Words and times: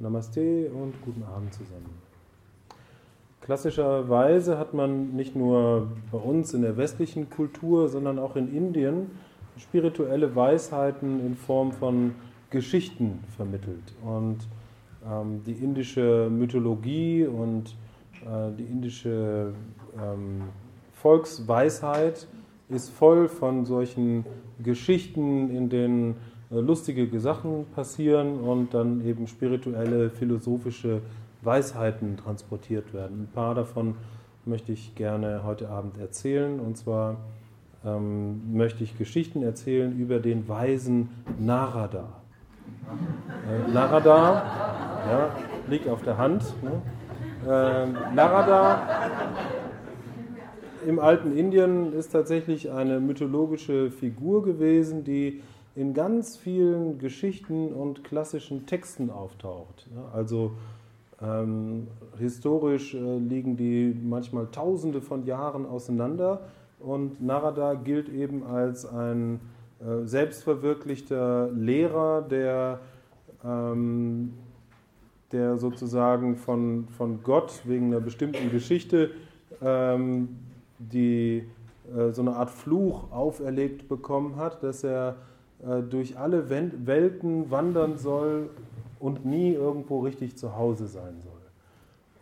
Namaste 0.00 0.70
und 0.70 0.94
guten 1.04 1.22
Abend 1.22 1.52
zusammen. 1.52 1.90
Klassischerweise 3.42 4.58
hat 4.58 4.74
man 4.74 5.14
nicht 5.14 5.36
nur 5.36 5.88
bei 6.10 6.18
uns 6.18 6.54
in 6.54 6.62
der 6.62 6.76
westlichen 6.76 7.30
Kultur, 7.30 7.88
sondern 7.88 8.18
auch 8.18 8.36
in 8.36 8.54
Indien 8.54 9.10
spirituelle 9.58 10.34
Weisheiten 10.34 11.24
in 11.24 11.36
Form 11.36 11.72
von 11.72 12.14
Geschichten 12.50 13.22
vermittelt. 13.36 13.94
Und 14.04 14.38
ähm, 15.06 15.42
die 15.44 15.52
indische 15.52 16.28
Mythologie 16.30 17.26
und 17.26 17.76
äh, 18.22 18.52
die 18.58 18.64
indische 18.64 19.52
ähm, 19.96 20.42
Volksweisheit 20.92 22.26
ist 22.68 22.90
voll 22.90 23.28
von 23.28 23.64
solchen 23.64 24.24
Geschichten, 24.62 25.50
in 25.50 25.68
denen 25.68 26.16
lustige 26.50 27.20
Sachen 27.20 27.66
passieren 27.74 28.40
und 28.40 28.74
dann 28.74 29.04
eben 29.06 29.26
spirituelle, 29.26 30.10
philosophische 30.10 31.00
Weisheiten 31.42 32.16
transportiert 32.16 32.92
werden. 32.92 33.22
Ein 33.22 33.32
paar 33.32 33.54
davon 33.54 33.94
möchte 34.44 34.72
ich 34.72 34.94
gerne 34.94 35.42
heute 35.44 35.68
Abend 35.68 35.98
erzählen. 35.98 36.60
Und 36.60 36.76
zwar 36.76 37.16
ähm, 37.84 38.52
möchte 38.52 38.84
ich 38.84 38.98
Geschichten 38.98 39.42
erzählen 39.42 39.96
über 39.98 40.18
den 40.18 40.48
weisen 40.48 41.08
Narada. 41.38 42.08
Äh, 43.48 43.72
Narada 43.72 44.42
ja, 45.08 45.36
liegt 45.68 45.88
auf 45.88 46.02
der 46.02 46.18
Hand. 46.18 46.42
Ne? 46.62 46.82
Äh, 47.46 48.14
Narada 48.14 48.82
im 50.86 50.98
alten 50.98 51.36
Indien 51.36 51.92
ist 51.92 52.10
tatsächlich 52.10 52.70
eine 52.70 53.00
mythologische 53.00 53.90
Figur 53.90 54.42
gewesen, 54.42 55.04
die 55.04 55.42
in 55.74 55.94
ganz 55.94 56.36
vielen 56.36 56.98
Geschichten 56.98 57.72
und 57.72 58.04
klassischen 58.04 58.66
Texten 58.66 59.10
auftaucht. 59.10 59.88
also 60.12 60.52
ähm, 61.22 61.86
historisch 62.18 62.94
äh, 62.94 63.18
liegen 63.18 63.56
die 63.56 63.94
manchmal 64.02 64.46
tausende 64.46 65.00
von 65.02 65.26
Jahren 65.26 65.66
auseinander 65.66 66.40
und 66.78 67.22
Narada 67.22 67.74
gilt 67.74 68.08
eben 68.08 68.42
als 68.44 68.86
ein 68.86 69.40
äh, 69.80 70.06
selbstverwirklichter 70.06 71.50
Lehrer, 71.52 72.22
der, 72.22 72.80
ähm, 73.44 74.32
der 75.30 75.58
sozusagen 75.58 76.36
von, 76.36 76.88
von 76.96 77.22
Gott 77.22 77.60
wegen 77.64 77.86
einer 77.88 78.00
bestimmten 78.00 78.50
Geschichte 78.50 79.10
ähm, 79.62 80.36
die 80.78 81.44
äh, 81.94 82.12
so 82.12 82.22
eine 82.22 82.36
Art 82.36 82.50
Fluch 82.50 83.10
auferlegt 83.12 83.88
bekommen 83.88 84.36
hat, 84.36 84.62
dass 84.62 84.84
er 84.84 85.16
durch 85.90 86.18
alle 86.18 86.48
Welten 86.48 87.50
wandern 87.50 87.98
soll 87.98 88.50
und 88.98 89.24
nie 89.24 89.52
irgendwo 89.52 90.00
richtig 90.00 90.36
zu 90.36 90.56
Hause 90.56 90.86
sein 90.86 91.20
soll. 91.20 91.32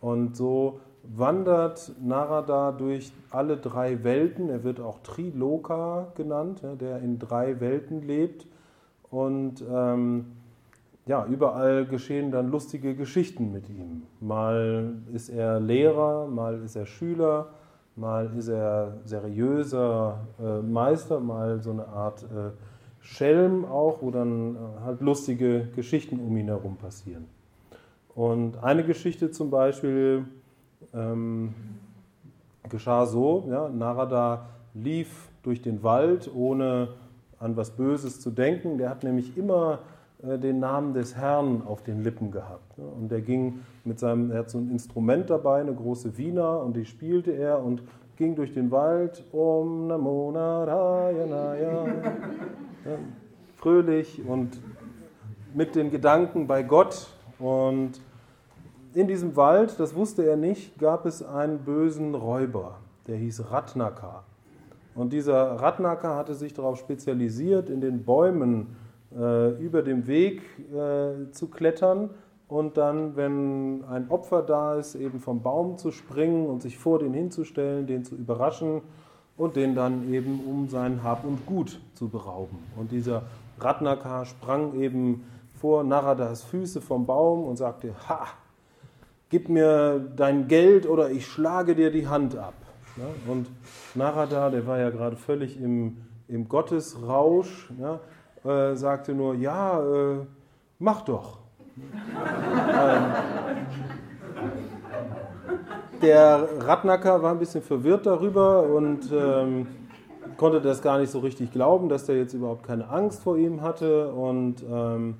Und 0.01 0.35
so 0.35 0.79
wandert 1.03 1.91
Narada 2.01 2.71
durch 2.71 3.11
alle 3.29 3.57
drei 3.57 4.03
Welten. 4.03 4.49
Er 4.49 4.63
wird 4.63 4.79
auch 4.79 4.99
Triloka 4.99 6.07
genannt, 6.15 6.61
der 6.79 6.99
in 6.99 7.19
drei 7.19 7.59
Welten 7.59 8.01
lebt. 8.01 8.47
Und 9.09 9.63
ähm, 9.71 10.25
ja, 11.05 11.25
überall 11.25 11.85
geschehen 11.85 12.31
dann 12.31 12.51
lustige 12.51 12.95
Geschichten 12.95 13.51
mit 13.51 13.69
ihm. 13.69 14.03
Mal 14.19 14.93
ist 15.13 15.29
er 15.29 15.59
Lehrer, 15.59 16.27
mal 16.27 16.61
ist 16.61 16.75
er 16.75 16.85
Schüler, 16.85 17.47
mal 17.95 18.29
ist 18.37 18.49
er 18.49 18.97
seriöser 19.05 20.19
äh, 20.39 20.61
Meister, 20.61 21.19
mal 21.19 21.61
so 21.61 21.71
eine 21.71 21.87
Art 21.87 22.23
äh, 22.23 22.51
Schelm 23.09 23.65
auch, 23.65 24.01
wo 24.01 24.11
dann 24.11 24.55
äh, 24.55 24.57
halt 24.85 25.01
lustige 25.01 25.67
Geschichten 25.75 26.19
um 26.19 26.37
ihn 26.37 26.45
herum 26.45 26.77
passieren. 26.77 27.25
Und 28.13 28.63
eine 28.63 28.83
Geschichte 28.83 29.31
zum 29.31 29.49
Beispiel 29.49 30.25
ähm, 30.93 31.53
geschah 32.69 33.05
so, 33.07 33.47
ja, 33.49 33.67
Narada 33.69 34.45
lief 34.73 35.29
durch 35.41 35.61
den 35.61 35.81
Wald, 35.81 36.29
ohne 36.33 36.89
an 37.39 37.57
was 37.57 37.71
Böses 37.71 38.21
zu 38.21 38.29
denken. 38.29 38.77
Der 38.77 38.89
hat 38.89 39.03
nämlich 39.03 39.35
immer 39.37 39.79
äh, 40.21 40.37
den 40.37 40.59
Namen 40.59 40.93
des 40.93 41.15
Herrn 41.15 41.63
auf 41.65 41.81
den 41.81 42.03
Lippen 42.03 42.29
gehabt. 42.29 42.77
Ne? 42.77 42.85
Und 42.85 43.09
der 43.09 43.21
ging 43.21 43.61
mit 43.85 43.97
seinem, 43.97 44.29
er 44.31 44.39
hat 44.39 44.51
so 44.51 44.59
ein 44.59 44.69
Instrument 44.69 45.31
dabei, 45.31 45.61
eine 45.61 45.73
große 45.73 46.15
Wiener, 46.17 46.61
und 46.61 46.75
die 46.75 46.85
spielte 46.85 47.31
er 47.31 47.63
und 47.63 47.81
ging 48.19 48.35
durch 48.35 48.53
den 48.53 48.69
Wald, 48.69 49.23
Om 49.31 49.87
Namo 49.87 50.29
Narayanaya 50.33 51.87
fröhlich 53.55 54.21
und 54.27 54.59
mit 55.53 55.73
den 55.73 55.89
Gedanken 55.89 56.45
bei 56.45 56.61
Gott. 56.61 57.07
Und 57.39 57.93
in 58.93 59.07
diesem 59.07 59.37
Wald, 59.37 59.79
das 59.79 59.95
wusste 59.95 60.25
er 60.25 60.35
nicht, 60.35 60.77
gab 60.79 61.05
es 61.05 61.23
einen 61.23 61.59
bösen 61.59 62.13
Räuber, 62.13 62.79
der 63.07 63.15
hieß 63.15 63.51
Ratnaka. 63.51 64.23
Und 64.95 65.13
dieser 65.13 65.53
Ratnaka 65.53 66.17
hatte 66.17 66.33
sich 66.33 66.53
darauf 66.53 66.77
spezialisiert, 66.77 67.69
in 67.69 67.79
den 67.79 68.03
Bäumen 68.03 68.75
äh, 69.17 69.51
über 69.63 69.81
dem 69.81 70.07
Weg 70.07 70.41
äh, 70.73 71.31
zu 71.31 71.47
klettern 71.47 72.09
und 72.49 72.77
dann, 72.77 73.15
wenn 73.15 73.85
ein 73.85 74.09
Opfer 74.09 74.41
da 74.41 74.75
ist, 74.75 74.95
eben 74.95 75.19
vom 75.19 75.41
Baum 75.41 75.77
zu 75.77 75.91
springen 75.91 76.47
und 76.47 76.61
sich 76.61 76.77
vor 76.77 76.99
den 76.99 77.13
hinzustellen, 77.13 77.87
den 77.87 78.03
zu 78.03 78.15
überraschen 78.15 78.81
und 79.37 79.55
den 79.55 79.75
dann 79.75 80.11
eben 80.11 80.41
um 80.45 80.67
sein 80.67 81.03
Hab 81.03 81.23
und 81.23 81.45
Gut 81.45 81.79
zu 81.93 82.09
berauben. 82.09 82.57
Und 82.75 82.91
dieser 82.91 83.23
Ratnaka 83.59 84.25
sprang 84.25 84.73
eben 84.73 85.23
vor 85.53 85.83
Naradas 85.83 86.43
Füße 86.43 86.81
vom 86.81 87.05
Baum 87.05 87.43
und 87.43 87.57
sagte, 87.57 87.93
ha, 88.07 88.27
gib 89.29 89.47
mir 89.47 89.99
dein 89.99 90.47
Geld 90.47 90.87
oder 90.87 91.11
ich 91.11 91.27
schlage 91.27 91.75
dir 91.75 91.91
die 91.91 92.07
Hand 92.07 92.35
ab. 92.35 92.55
Und 93.27 93.47
Narada, 93.95 94.49
der 94.49 94.67
war 94.67 94.77
ja 94.77 94.89
gerade 94.89 95.15
völlig 95.15 95.59
im, 95.61 95.97
im 96.27 96.49
Gottesrausch, 96.49 97.71
ja, 97.79 97.99
äh, 98.43 98.75
sagte 98.75 99.13
nur, 99.13 99.35
ja, 99.35 99.81
äh, 99.81 100.17
mach 100.79 101.01
doch. 101.01 101.38
Ähm, 102.79 103.05
der 106.01 106.47
Radnacker 106.59 107.21
war 107.21 107.31
ein 107.31 107.39
bisschen 107.39 107.61
verwirrt 107.61 108.05
darüber 108.05 108.63
und 108.63 109.11
ähm, 109.11 109.67
konnte 110.37 110.61
das 110.61 110.81
gar 110.81 110.99
nicht 110.99 111.11
so 111.11 111.19
richtig 111.19 111.51
glauben, 111.51 111.89
dass 111.89 112.05
der 112.05 112.17
jetzt 112.17 112.33
überhaupt 112.33 112.63
keine 112.63 112.89
Angst 112.89 113.21
vor 113.21 113.37
ihm 113.37 113.61
hatte. 113.61 114.11
Und 114.11 114.63
ähm, 114.69 115.15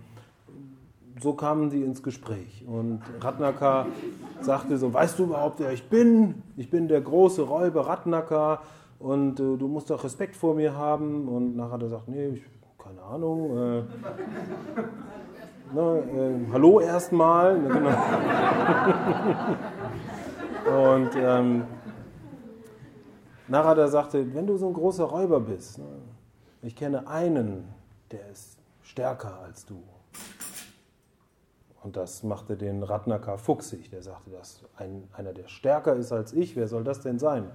so 1.21 1.33
kamen 1.33 1.69
sie 1.69 1.83
ins 1.83 2.01
Gespräch. 2.01 2.65
Und 2.65 3.01
Radnacker 3.19 3.87
sagte 4.41 4.77
so, 4.77 4.93
weißt 4.93 5.19
du 5.19 5.25
überhaupt, 5.25 5.59
wer 5.59 5.73
ich 5.73 5.89
bin? 5.89 6.43
Ich 6.55 6.69
bin 6.69 6.87
der 6.87 7.01
große 7.01 7.41
Räuber 7.41 7.87
Radnacker 7.87 8.61
und 8.99 9.39
äh, 9.39 9.57
du 9.57 9.67
musst 9.67 9.89
doch 9.89 10.03
Respekt 10.03 10.35
vor 10.35 10.55
mir 10.55 10.75
haben. 10.75 11.27
Und 11.27 11.57
nachher 11.57 11.71
hat 11.73 11.81
er 11.81 11.87
gesagt, 11.89 12.07
nee, 12.07 12.27
ich, 12.27 12.43
keine 12.81 13.01
Ahnung. 13.01 13.57
Äh, 13.57 13.83
na, 15.73 15.97
äh, 15.97 16.35
hallo 16.51 16.79
erstmal. 16.79 17.59
Genau. 17.59 17.89
Und 20.89 21.09
ähm, 21.15 21.63
Narada 23.47 23.87
sagte, 23.87 24.33
wenn 24.33 24.45
du 24.45 24.57
so 24.57 24.67
ein 24.67 24.73
großer 24.73 25.05
Räuber 25.05 25.39
bist, 25.39 25.79
ne, 25.79 25.85
ich 26.61 26.75
kenne 26.75 27.07
einen, 27.07 27.65
der 28.11 28.29
ist 28.29 28.57
stärker 28.83 29.39
als 29.39 29.65
du. 29.65 29.81
Und 31.81 31.95
das 31.95 32.23
machte 32.23 32.57
den 32.57 32.83
Ratnaka 32.83 33.37
fuchsig. 33.37 33.89
Der 33.89 34.03
sagte, 34.03 34.31
dass 34.31 34.63
ein, 34.77 35.07
einer, 35.13 35.33
der 35.33 35.47
stärker 35.47 35.95
ist 35.95 36.11
als 36.11 36.33
ich, 36.33 36.55
wer 36.55 36.67
soll 36.67 36.83
das 36.83 36.99
denn 36.99 37.19
sein? 37.19 37.49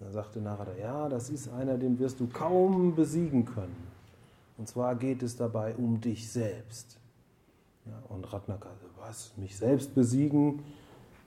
Dann 0.00 0.12
sagte 0.12 0.40
Narada, 0.40 0.72
ja, 0.80 1.08
das 1.08 1.30
ist 1.30 1.52
einer, 1.52 1.76
den 1.76 1.98
wirst 1.98 2.18
du 2.20 2.26
kaum 2.26 2.94
besiegen 2.94 3.44
können. 3.44 3.76
Und 4.58 4.68
zwar 4.68 4.94
geht 4.94 5.22
es 5.22 5.36
dabei 5.36 5.74
um 5.74 6.00
dich 6.00 6.30
selbst. 6.30 6.98
Ja, 7.86 7.92
und 8.08 8.32
Ratnaka, 8.32 8.68
was, 8.98 9.32
mich 9.36 9.56
selbst 9.56 9.94
besiegen? 9.94 10.62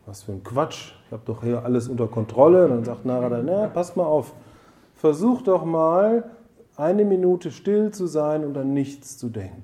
was 0.09 0.23
für 0.23 0.31
ein 0.31 0.43
Quatsch, 0.43 0.93
ich 1.05 1.11
habe 1.11 1.21
doch 1.25 1.43
hier 1.43 1.63
alles 1.63 1.87
unter 1.87 2.07
Kontrolle. 2.07 2.65
Und 2.65 2.71
dann 2.71 2.83
sagt 2.83 3.05
Narada, 3.05 3.41
na, 3.43 3.67
passt 3.67 3.95
mal 3.95 4.05
auf, 4.05 4.33
versuch 4.95 5.43
doch 5.43 5.63
mal 5.63 6.23
eine 6.75 7.05
Minute 7.05 7.51
still 7.51 7.91
zu 7.91 8.07
sein 8.07 8.43
und 8.43 8.57
an 8.57 8.73
nichts 8.73 9.17
zu 9.17 9.29
denken. 9.29 9.63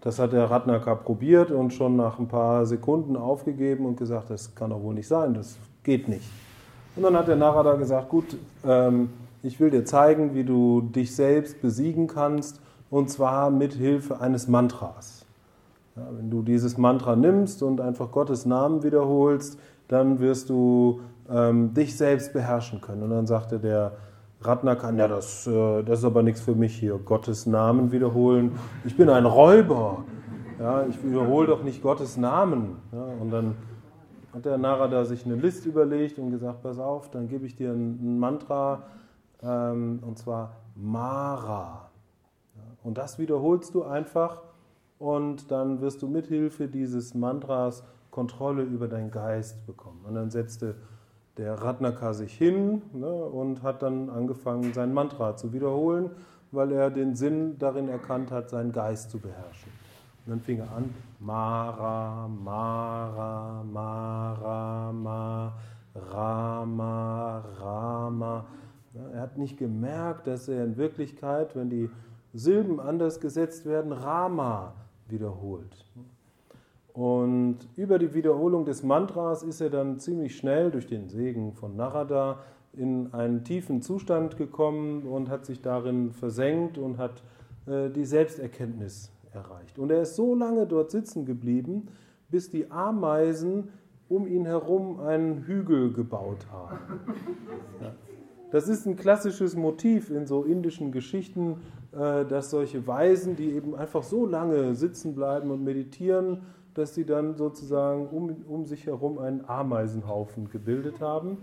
Das 0.00 0.18
hat 0.18 0.32
der 0.32 0.50
Ratnaka 0.50 0.94
probiert 0.94 1.50
und 1.50 1.74
schon 1.74 1.96
nach 1.96 2.18
ein 2.18 2.28
paar 2.28 2.64
Sekunden 2.64 3.16
aufgegeben 3.16 3.84
und 3.84 3.96
gesagt, 3.96 4.30
das 4.30 4.54
kann 4.54 4.70
doch 4.70 4.80
wohl 4.80 4.94
nicht 4.94 5.08
sein, 5.08 5.34
das 5.34 5.58
geht 5.82 6.08
nicht. 6.08 6.30
Und 6.96 7.02
dann 7.02 7.16
hat 7.16 7.28
der 7.28 7.36
Narada 7.36 7.74
gesagt, 7.74 8.08
gut, 8.08 8.36
ähm, 8.64 9.10
ich 9.42 9.60
will 9.60 9.70
dir 9.70 9.84
zeigen, 9.84 10.34
wie 10.34 10.44
du 10.44 10.80
dich 10.80 11.14
selbst 11.14 11.60
besiegen 11.60 12.06
kannst, 12.06 12.60
und 12.90 13.10
zwar 13.10 13.50
mit 13.50 13.74
Hilfe 13.74 14.20
eines 14.20 14.48
Mantras. 14.48 15.26
Ja, 15.96 16.02
wenn 16.16 16.30
du 16.30 16.42
dieses 16.42 16.78
Mantra 16.78 17.16
nimmst 17.16 17.62
und 17.62 17.80
einfach 17.80 18.10
Gottes 18.10 18.46
Namen 18.46 18.82
wiederholst, 18.82 19.58
dann 19.88 20.20
wirst 20.20 20.50
du 20.50 21.00
ähm, 21.28 21.74
dich 21.74 21.96
selbst 21.96 22.32
beherrschen 22.32 22.80
können. 22.80 23.02
Und 23.02 23.10
dann 23.10 23.26
sagte 23.26 23.58
der 23.58 23.92
Ratnakan, 24.40 24.98
ja, 24.98 25.08
das, 25.08 25.46
äh, 25.46 25.82
das 25.82 26.00
ist 26.00 26.04
aber 26.04 26.22
nichts 26.22 26.40
für 26.40 26.54
mich 26.54 26.76
hier, 26.76 26.98
Gottes 26.98 27.46
Namen 27.46 27.90
wiederholen. 27.90 28.52
Ich 28.84 28.96
bin 28.96 29.08
ein 29.10 29.26
Räuber. 29.26 30.04
Ja, 30.60 30.84
ich 30.86 31.02
wiederhole 31.04 31.46
doch 31.46 31.62
nicht 31.62 31.82
Gottes 31.82 32.16
Namen. 32.16 32.76
Ja, 32.92 33.04
und 33.20 33.30
dann 33.30 33.56
hat 34.32 34.44
der 34.44 34.58
Narada 34.58 35.04
sich 35.04 35.24
eine 35.24 35.36
List 35.36 35.66
überlegt 35.66 36.18
und 36.18 36.30
gesagt, 36.30 36.62
pass 36.62 36.78
auf, 36.78 37.10
dann 37.10 37.28
gebe 37.28 37.46
ich 37.46 37.56
dir 37.56 37.72
ein, 37.72 38.18
Mantra, 38.18 38.82
ähm, 39.42 40.00
und 40.06 40.18
zwar 40.18 40.56
Mara. 40.74 41.87
Und 42.82 42.98
das 42.98 43.18
wiederholst 43.18 43.74
du 43.74 43.84
einfach 43.84 44.42
und 44.98 45.50
dann 45.50 45.80
wirst 45.80 46.02
du 46.02 46.08
mithilfe 46.08 46.68
dieses 46.68 47.14
Mantras 47.14 47.82
Kontrolle 48.10 48.62
über 48.62 48.88
deinen 48.88 49.10
Geist 49.10 49.64
bekommen. 49.66 50.04
Und 50.06 50.14
dann 50.14 50.30
setzte 50.30 50.74
der 51.36 51.54
Ratnaka 51.54 52.14
sich 52.14 52.36
hin 52.36 52.82
ne, 52.92 53.06
und 53.06 53.62
hat 53.62 53.82
dann 53.82 54.10
angefangen, 54.10 54.72
sein 54.72 54.92
Mantra 54.92 55.36
zu 55.36 55.52
wiederholen, 55.52 56.10
weil 56.50 56.72
er 56.72 56.90
den 56.90 57.14
Sinn 57.14 57.58
darin 57.58 57.88
erkannt 57.88 58.30
hat, 58.30 58.50
seinen 58.50 58.72
Geist 58.72 59.10
zu 59.10 59.18
beherrschen. 59.18 59.70
Und 60.26 60.32
dann 60.32 60.40
fing 60.40 60.58
er 60.58 60.72
an, 60.72 60.92
Mara, 61.20 62.28
Mara, 62.28 63.62
Mara, 63.64 64.92
Ma, 64.92 65.52
Rama, 65.94 67.38
Rama. 67.60 68.44
Er 69.12 69.20
hat 69.20 69.38
nicht 69.38 69.58
gemerkt, 69.58 70.26
dass 70.26 70.48
er 70.48 70.64
in 70.64 70.76
Wirklichkeit, 70.76 71.54
wenn 71.54 71.70
die 71.70 71.88
Silben 72.34 72.80
anders 72.80 73.20
gesetzt 73.20 73.66
werden, 73.66 73.92
Rama 73.92 74.74
wiederholt. 75.08 75.86
Und 76.92 77.58
über 77.76 77.98
die 77.98 78.12
Wiederholung 78.12 78.64
des 78.64 78.82
Mantras 78.82 79.42
ist 79.42 79.60
er 79.60 79.70
dann 79.70 79.98
ziemlich 79.98 80.36
schnell 80.36 80.70
durch 80.70 80.86
den 80.86 81.08
Segen 81.08 81.52
von 81.52 81.76
Narada 81.76 82.40
in 82.72 83.12
einen 83.14 83.44
tiefen 83.44 83.82
Zustand 83.82 84.36
gekommen 84.36 85.02
und 85.02 85.28
hat 85.28 85.46
sich 85.46 85.62
darin 85.62 86.12
versenkt 86.12 86.76
und 86.76 86.98
hat 86.98 87.22
äh, 87.66 87.88
die 87.90 88.04
Selbsterkenntnis 88.04 89.12
erreicht. 89.32 89.78
Und 89.78 89.90
er 89.90 90.02
ist 90.02 90.16
so 90.16 90.34
lange 90.34 90.66
dort 90.66 90.90
sitzen 90.90 91.24
geblieben, 91.24 91.86
bis 92.30 92.50
die 92.50 92.70
Ameisen 92.70 93.68
um 94.08 94.26
ihn 94.26 94.46
herum 94.46 95.00
einen 95.00 95.44
Hügel 95.44 95.92
gebaut 95.92 96.46
haben. 96.50 96.78
Ja. 97.80 97.94
Das 98.50 98.66
ist 98.66 98.86
ein 98.86 98.96
klassisches 98.96 99.54
Motiv 99.54 100.10
in 100.10 100.26
so 100.26 100.42
indischen 100.42 100.90
Geschichten, 100.90 101.58
dass 101.92 102.50
solche 102.50 102.86
Weisen, 102.86 103.34
die 103.36 103.52
eben 103.52 103.74
einfach 103.74 104.02
so 104.02 104.26
lange 104.26 104.74
sitzen 104.74 105.14
bleiben 105.14 105.50
und 105.50 105.64
meditieren, 105.64 106.42
dass 106.74 106.94
sie 106.94 107.04
dann 107.04 107.36
sozusagen 107.36 108.08
um, 108.08 108.44
um 108.46 108.64
sich 108.66 108.86
herum 108.86 109.18
einen 109.18 109.44
Ameisenhaufen 109.48 110.48
gebildet 110.50 111.00
haben. 111.00 111.38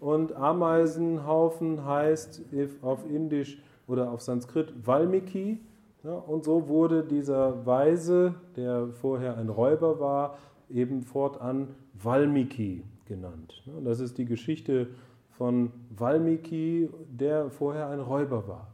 Und 0.00 0.34
Ameisenhaufen 0.34 1.84
heißt 1.84 2.42
auf 2.82 3.04
Indisch 3.10 3.60
oder 3.86 4.12
auf 4.12 4.20
Sanskrit 4.22 4.72
Valmiki. 4.86 5.60
Ja, 6.04 6.12
und 6.12 6.44
so 6.44 6.68
wurde 6.68 7.02
dieser 7.02 7.66
Weise, 7.66 8.34
der 8.54 8.88
vorher 8.88 9.36
ein 9.36 9.48
Räuber 9.48 9.98
war, 9.98 10.38
eben 10.70 11.02
fortan 11.02 11.68
Valmiki 12.00 12.84
genannt. 13.06 13.64
Das 13.84 13.98
ist 13.98 14.16
die 14.18 14.26
Geschichte 14.26 14.88
von 15.32 15.72
Valmiki, 15.90 16.88
der 17.10 17.50
vorher 17.50 17.88
ein 17.88 18.00
Räuber 18.00 18.46
war. 18.46 18.68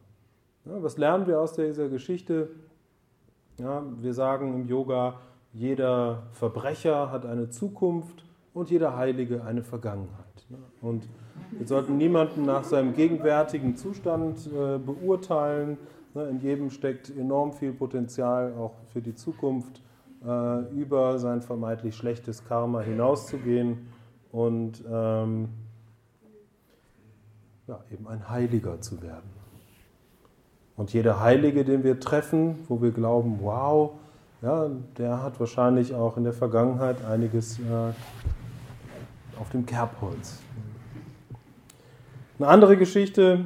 Ja, 0.67 0.83
was 0.83 0.97
lernen 0.97 1.27
wir 1.27 1.41
aus 1.41 1.53
dieser 1.53 1.89
Geschichte? 1.89 2.49
Ja, 3.59 3.83
wir 4.01 4.15
sagen 4.15 4.55
im 4.55 4.67
Yoga, 4.67 5.21
jeder 5.53 6.23
Verbrecher 6.33 7.13
hat 7.13 7.27
eine 7.27 7.51
Zukunft 7.51 8.25
und 8.55 8.71
jeder 8.71 8.97
Heilige 8.97 9.45
eine 9.45 9.63
Vergangenheit. 9.63 10.47
Und 10.81 11.07
wir 11.51 11.67
sollten 11.67 11.99
niemanden 11.99 12.43
nach 12.43 12.65
seinem 12.65 12.95
gegenwärtigen 12.95 13.77
Zustand 13.77 14.47
äh, 14.47 14.79
beurteilen. 14.79 15.77
In 16.15 16.41
jedem 16.41 16.71
steckt 16.71 17.15
enorm 17.15 17.53
viel 17.53 17.73
Potenzial 17.73 18.55
auch 18.55 18.75
für 18.93 19.03
die 19.03 19.15
Zukunft, 19.15 19.83
äh, 20.25 20.61
über 20.73 21.19
sein 21.19 21.43
vermeintlich 21.43 21.95
schlechtes 21.95 22.45
Karma 22.45 22.81
hinauszugehen 22.81 23.87
und 24.33 24.83
ähm, 24.91 25.49
ja, 27.67 27.85
eben 27.93 28.09
ein 28.09 28.29
Heiliger 28.31 28.81
zu 28.81 29.03
werden. 29.03 29.34
Und 30.77 30.93
jeder 30.93 31.21
Heilige, 31.21 31.65
den 31.65 31.85
wir 31.85 32.01
treffen, 32.01 32.65
wo 32.69 32.83
wir 32.83 32.91
glauben, 32.91 33.39
wow, 33.43 33.93
ja, 34.43 34.69
der 34.99 35.23
hat 35.23 35.39
wahrscheinlich 35.39 35.95
auch 35.95 36.17
in 36.17 36.25
der 36.25 36.33
Vergangenheit 36.33 37.05
einiges 37.05 37.59
äh, 37.61 37.93
auf 39.41 39.51
dem 39.51 39.65
Kerbholz. 39.67 40.41
Eine 42.39 42.49
andere 42.49 42.77
Geschichte, 42.77 43.45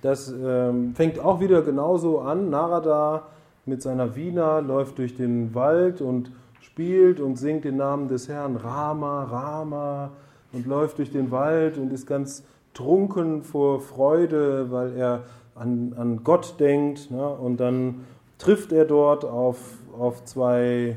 das 0.00 0.32
ähm, 0.32 0.94
fängt 0.94 1.18
auch 1.18 1.40
wieder 1.40 1.62
genauso 1.62 2.20
an. 2.20 2.48
Narada 2.50 3.24
mit 3.66 3.82
seiner 3.82 4.16
Vina 4.16 4.60
läuft 4.60 4.98
durch 4.98 5.14
den 5.14 5.54
Wald 5.54 6.00
und 6.00 6.32
spielt 6.60 7.20
und 7.20 7.36
singt 7.36 7.64
den 7.64 7.76
Namen 7.76 8.08
des 8.08 8.28
Herrn 8.28 8.56
Rama, 8.56 9.24
Rama 9.24 10.10
und 10.52 10.66
läuft 10.66 10.98
durch 10.98 11.10
den 11.10 11.30
Wald 11.30 11.76
und 11.76 11.92
ist 11.92 12.06
ganz 12.06 12.42
trunken 12.72 13.42
vor 13.42 13.80
Freude, 13.80 14.70
weil 14.70 14.96
er 14.96 15.24
an, 15.58 15.94
an 15.96 16.24
Gott 16.24 16.58
denkt. 16.60 17.10
Ne? 17.10 17.28
Und 17.28 17.58
dann 17.58 18.06
trifft 18.38 18.72
er 18.72 18.84
dort 18.84 19.24
auf, 19.24 19.58
auf 19.98 20.24
zwei 20.24 20.96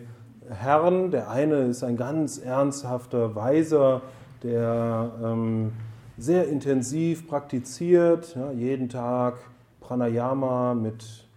Herren. 0.50 1.12
Der 1.12 1.30
eine 1.30 1.64
ist 1.64 1.84
ein 1.84 1.98
ganz 1.98 2.38
ernsthafter 2.38 3.36
Weiser, 3.36 4.02
der 4.44 5.12
ähm, 5.24 5.74
sehr 6.18 6.48
intensiv 6.48 7.28
praktiziert, 7.28 8.36
ja, 8.36 8.52
jeden 8.52 8.90
Tag 8.90 9.36
Pranayama 9.80 10.74
mit 10.76 11.28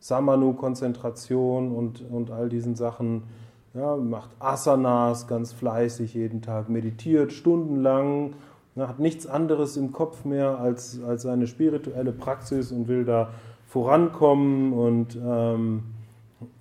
Samanu-Konzentration 0.00 1.72
und, 1.72 2.02
und 2.10 2.30
all 2.30 2.48
diesen 2.48 2.74
Sachen. 2.74 3.24
Ja, 3.72 3.94
macht 3.96 4.30
Asanas 4.40 5.28
ganz 5.28 5.52
fleißig 5.52 6.14
jeden 6.14 6.42
Tag, 6.42 6.68
meditiert 6.68 7.32
stundenlang 7.32 8.32
er 8.80 8.88
hat 8.88 8.98
nichts 8.98 9.26
anderes 9.26 9.76
im 9.76 9.92
Kopf 9.92 10.24
mehr 10.24 10.58
als, 10.58 11.00
als 11.06 11.22
seine 11.22 11.46
spirituelle 11.46 12.12
Praxis 12.12 12.72
und 12.72 12.88
will 12.88 13.04
da 13.04 13.30
vorankommen 13.68 14.72
und 14.72 15.16
ähm, 15.16 15.82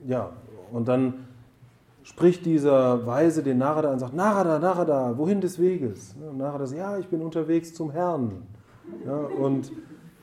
ja, 0.06 0.30
und 0.72 0.88
dann 0.88 1.14
spricht 2.04 2.46
dieser 2.46 3.06
Weise 3.08 3.42
den 3.42 3.60
Narada 3.60 3.92
und 3.92 4.00
sagt, 4.00 4.14
Narada, 4.14 4.60
Narada, 4.60 5.18
wohin 5.18 5.42
des 5.42 5.60
Weges? 5.60 6.16
Und 6.30 6.38
Narada 6.38 6.66
sagt, 6.66 6.80
ja, 6.80 6.98
ich 6.98 7.08
bin 7.08 7.22
unterwegs 7.22 7.74
zum 7.74 7.92
Herrn. 7.92 8.44
Ja, 9.06 9.16
und, 9.16 9.72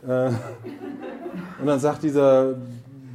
äh, 0.07 0.29
und 1.61 1.67
dann 1.67 1.81
sagt 1.81 2.03
dieser, 2.03 2.55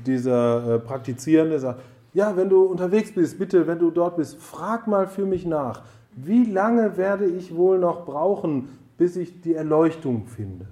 dieser 0.05 0.75
äh, 0.75 0.79
Praktizierende, 0.79 1.59
sagt, 1.59 1.81
ja, 2.13 2.35
wenn 2.35 2.49
du 2.49 2.63
unterwegs 2.63 3.13
bist, 3.13 3.37
bitte, 3.37 3.67
wenn 3.67 3.79
du 3.79 3.91
dort 3.91 4.17
bist, 4.17 4.37
frag 4.37 4.87
mal 4.87 5.07
für 5.07 5.25
mich 5.25 5.45
nach 5.45 5.83
wie 6.15 6.45
lange 6.45 6.97
werde 6.97 7.25
ich 7.25 7.55
wohl 7.55 7.79
noch 7.79 8.05
brauchen, 8.05 8.69
bis 9.01 9.15
ich 9.15 9.41
die 9.41 9.55
Erleuchtung 9.55 10.27
finde? 10.27 10.67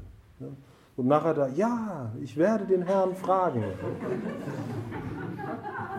Und 0.96 1.08
nachher 1.08 1.34
da, 1.34 1.48
ja, 1.48 2.12
ich 2.22 2.38
werde 2.38 2.66
den 2.66 2.84
Herrn 2.84 3.16
fragen. 3.16 3.64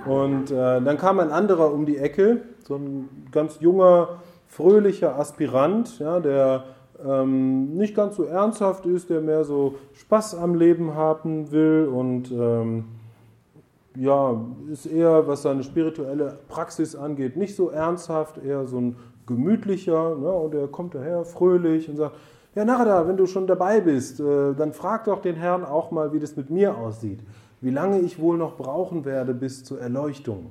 Und 0.06 0.52
äh, 0.52 0.80
dann 0.80 0.96
kam 0.96 1.18
ein 1.18 1.32
anderer 1.32 1.72
um 1.72 1.86
die 1.86 1.96
Ecke, 1.96 2.42
so 2.62 2.76
ein 2.76 3.08
ganz 3.32 3.58
junger, 3.58 4.20
fröhlicher 4.46 5.18
Aspirant, 5.18 5.98
ja, 5.98 6.20
der 6.20 6.66
ähm, 7.04 7.76
nicht 7.76 7.96
ganz 7.96 8.14
so 8.14 8.22
ernsthaft 8.22 8.86
ist, 8.86 9.10
der 9.10 9.22
mehr 9.22 9.42
so 9.42 9.74
Spaß 9.94 10.36
am 10.36 10.54
Leben 10.54 10.94
haben 10.94 11.50
will 11.50 11.90
und 11.92 12.30
ähm, 12.30 12.84
ja, 13.96 14.40
ist 14.70 14.86
eher, 14.86 15.26
was 15.26 15.42
seine 15.42 15.64
spirituelle 15.64 16.38
Praxis 16.46 16.94
angeht, 16.94 17.36
nicht 17.36 17.56
so 17.56 17.70
ernsthaft, 17.70 18.38
eher 18.38 18.66
so 18.66 18.78
ein 18.78 18.96
gemütlicher. 19.30 20.16
Ne? 20.16 20.30
Und 20.30 20.54
er 20.54 20.68
kommt 20.68 20.94
daher 20.94 21.24
fröhlich 21.24 21.88
und 21.88 21.96
sagt, 21.96 22.16
ja 22.54 22.64
Narada, 22.64 23.06
wenn 23.08 23.16
du 23.16 23.26
schon 23.26 23.46
dabei 23.46 23.80
bist, 23.80 24.20
äh, 24.20 24.54
dann 24.54 24.72
frag 24.72 25.04
doch 25.04 25.22
den 25.22 25.36
Herrn 25.36 25.64
auch 25.64 25.90
mal, 25.90 26.12
wie 26.12 26.18
das 26.18 26.36
mit 26.36 26.50
mir 26.50 26.76
aussieht. 26.76 27.20
Wie 27.60 27.70
lange 27.70 28.00
ich 28.00 28.18
wohl 28.18 28.36
noch 28.36 28.56
brauchen 28.56 29.04
werde 29.04 29.34
bis 29.34 29.64
zur 29.64 29.80
Erleuchtung. 29.80 30.50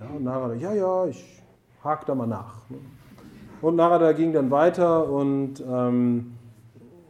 Ja, 0.00 0.06
und 0.16 0.24
Narada, 0.24 0.54
ja, 0.54 0.72
ja, 0.74 1.06
ich 1.06 1.42
hake 1.84 2.04
da 2.06 2.14
mal 2.14 2.26
nach. 2.26 2.62
Und 3.60 3.76
Narada 3.76 4.12
ging 4.12 4.32
dann 4.32 4.50
weiter 4.50 5.08
und 5.08 5.62
ähm, 5.66 6.32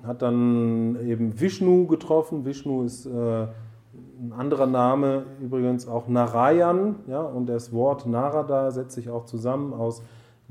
hat 0.04 0.20
dann 0.20 0.98
eben 1.06 1.40
Vishnu 1.40 1.86
getroffen. 1.86 2.44
Vishnu 2.44 2.84
ist 2.84 3.06
äh, 3.06 3.10
ein 3.10 4.32
anderer 4.36 4.66
Name, 4.66 5.24
übrigens 5.40 5.88
auch 5.88 6.08
Narayan. 6.08 6.96
Ja, 7.06 7.22
und 7.22 7.46
das 7.46 7.72
Wort 7.72 8.06
Narada 8.06 8.70
setzt 8.70 8.94
sich 8.94 9.08
auch 9.10 9.24
zusammen 9.24 9.72
aus 9.72 10.02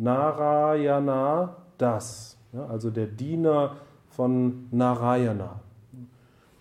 Narayana 0.02 1.58
das, 1.78 2.38
ja, 2.54 2.66
also 2.66 2.90
der 2.90 3.06
Diener 3.06 3.76
von 4.10 4.68
Narayana. 4.72 5.60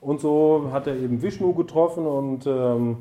Und 0.00 0.20
so 0.20 0.68
hat 0.73 0.87
er 0.87 0.97
eben 0.97 1.20
Vishnu 1.23 1.54
getroffen 1.54 2.06
und 2.06 2.47
ähm, 2.47 2.99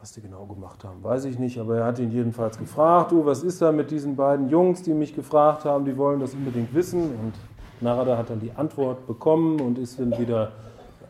was 0.00 0.12
die 0.12 0.22
genau 0.22 0.46
gemacht 0.46 0.84
haben, 0.84 1.02
weiß 1.02 1.26
ich 1.26 1.38
nicht, 1.38 1.58
aber 1.58 1.78
er 1.78 1.84
hat 1.86 1.98
ihn 1.98 2.10
jedenfalls 2.10 2.58
gefragt, 2.58 3.12
du, 3.12 3.26
was 3.26 3.42
ist 3.42 3.60
da 3.60 3.72
mit 3.72 3.90
diesen 3.90 4.16
beiden 4.16 4.48
Jungs, 4.48 4.82
die 4.82 4.94
mich 4.94 5.14
gefragt 5.14 5.64
haben, 5.64 5.84
die 5.84 5.96
wollen 5.96 6.20
das 6.20 6.34
unbedingt 6.34 6.72
wissen. 6.74 7.02
Und 7.02 7.34
Narada 7.80 8.16
hat 8.16 8.30
dann 8.30 8.40
die 8.40 8.52
Antwort 8.52 9.06
bekommen 9.06 9.60
und 9.60 9.78
ist 9.78 9.98
dann 10.00 10.16
wieder 10.18 10.52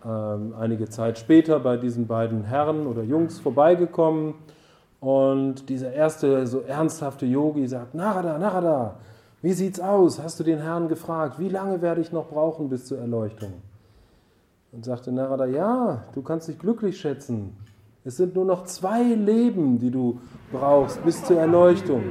ähm, 0.05 0.55
einige 0.59 0.89
Zeit 0.89 1.19
später 1.19 1.61
bei 1.61 1.77
diesen 1.77 2.07
beiden 2.07 2.45
Herren 2.45 2.87
oder 2.87 3.03
Jungs 3.03 3.39
vorbeigekommen 3.39 4.35
Und 5.01 5.69
dieser 5.69 5.93
erste, 5.93 6.47
so 6.47 6.61
ernsthafte 6.61 7.25
Yogi 7.25 7.67
sagt, 7.69 7.95
Narada, 7.95 8.37
Narada, 8.39 8.97
wie 9.43 9.53
sieht's 9.53 9.79
aus? 9.79 10.21
Hast 10.21 10.41
du 10.41 10.45
den 10.45 10.61
Herrn 10.61 10.89
gefragt, 10.89 11.39
wie 11.39 11.49
lange 11.49 11.81
werde 11.81 12.01
ich 12.01 12.11
noch 12.11 12.27
brauchen 12.27 12.69
bis 12.69 12.87
zur 12.87 12.99
Erleuchtung? 12.99 13.53
Und 14.73 14.85
sagte 14.85 15.13
Narada, 15.13 15.47
ja, 15.47 16.03
du 16.15 16.23
kannst 16.23 16.49
dich 16.49 16.59
glücklich 16.59 17.01
schätzen. 17.01 17.57
Es 18.05 18.17
sind 18.17 18.35
nur 18.35 18.45
noch 18.45 18.65
zwei 18.65 19.03
Leben, 19.03 19.79
die 19.79 19.91
du 19.91 20.19
brauchst 20.53 21.05
bis 21.05 21.23
zur 21.25 21.39
Erleuchtung. 21.39 22.03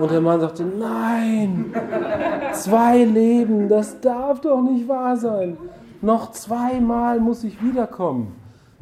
Und 0.00 0.10
der 0.10 0.20
Mann 0.20 0.40
sagte, 0.40 0.64
nein, 0.64 1.72
zwei 2.52 3.04
Leben, 3.04 3.68
das 3.68 4.00
darf 4.00 4.40
doch 4.40 4.60
nicht 4.60 4.88
wahr 4.88 5.16
sein. 5.16 5.56
Noch 6.02 6.32
zweimal 6.32 7.20
muss 7.20 7.44
ich 7.44 7.62
wiederkommen 7.62 8.39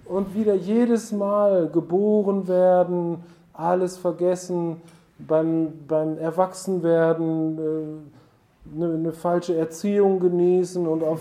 und 0.09 0.35
wieder 0.35 0.55
jedes 0.55 1.13
Mal 1.13 1.69
geboren 1.69 2.49
werden, 2.49 3.23
alles 3.53 3.97
vergessen, 3.97 4.81
beim, 5.19 5.73
beim 5.87 6.19
Erwachsenwerden 6.19 7.59
äh, 7.59 8.77
eine, 8.77 8.95
eine 8.95 9.13
falsche 9.13 9.57
Erziehung 9.57 10.21
genießen 10.21 10.87
und 10.87 11.03
auf 11.03 11.21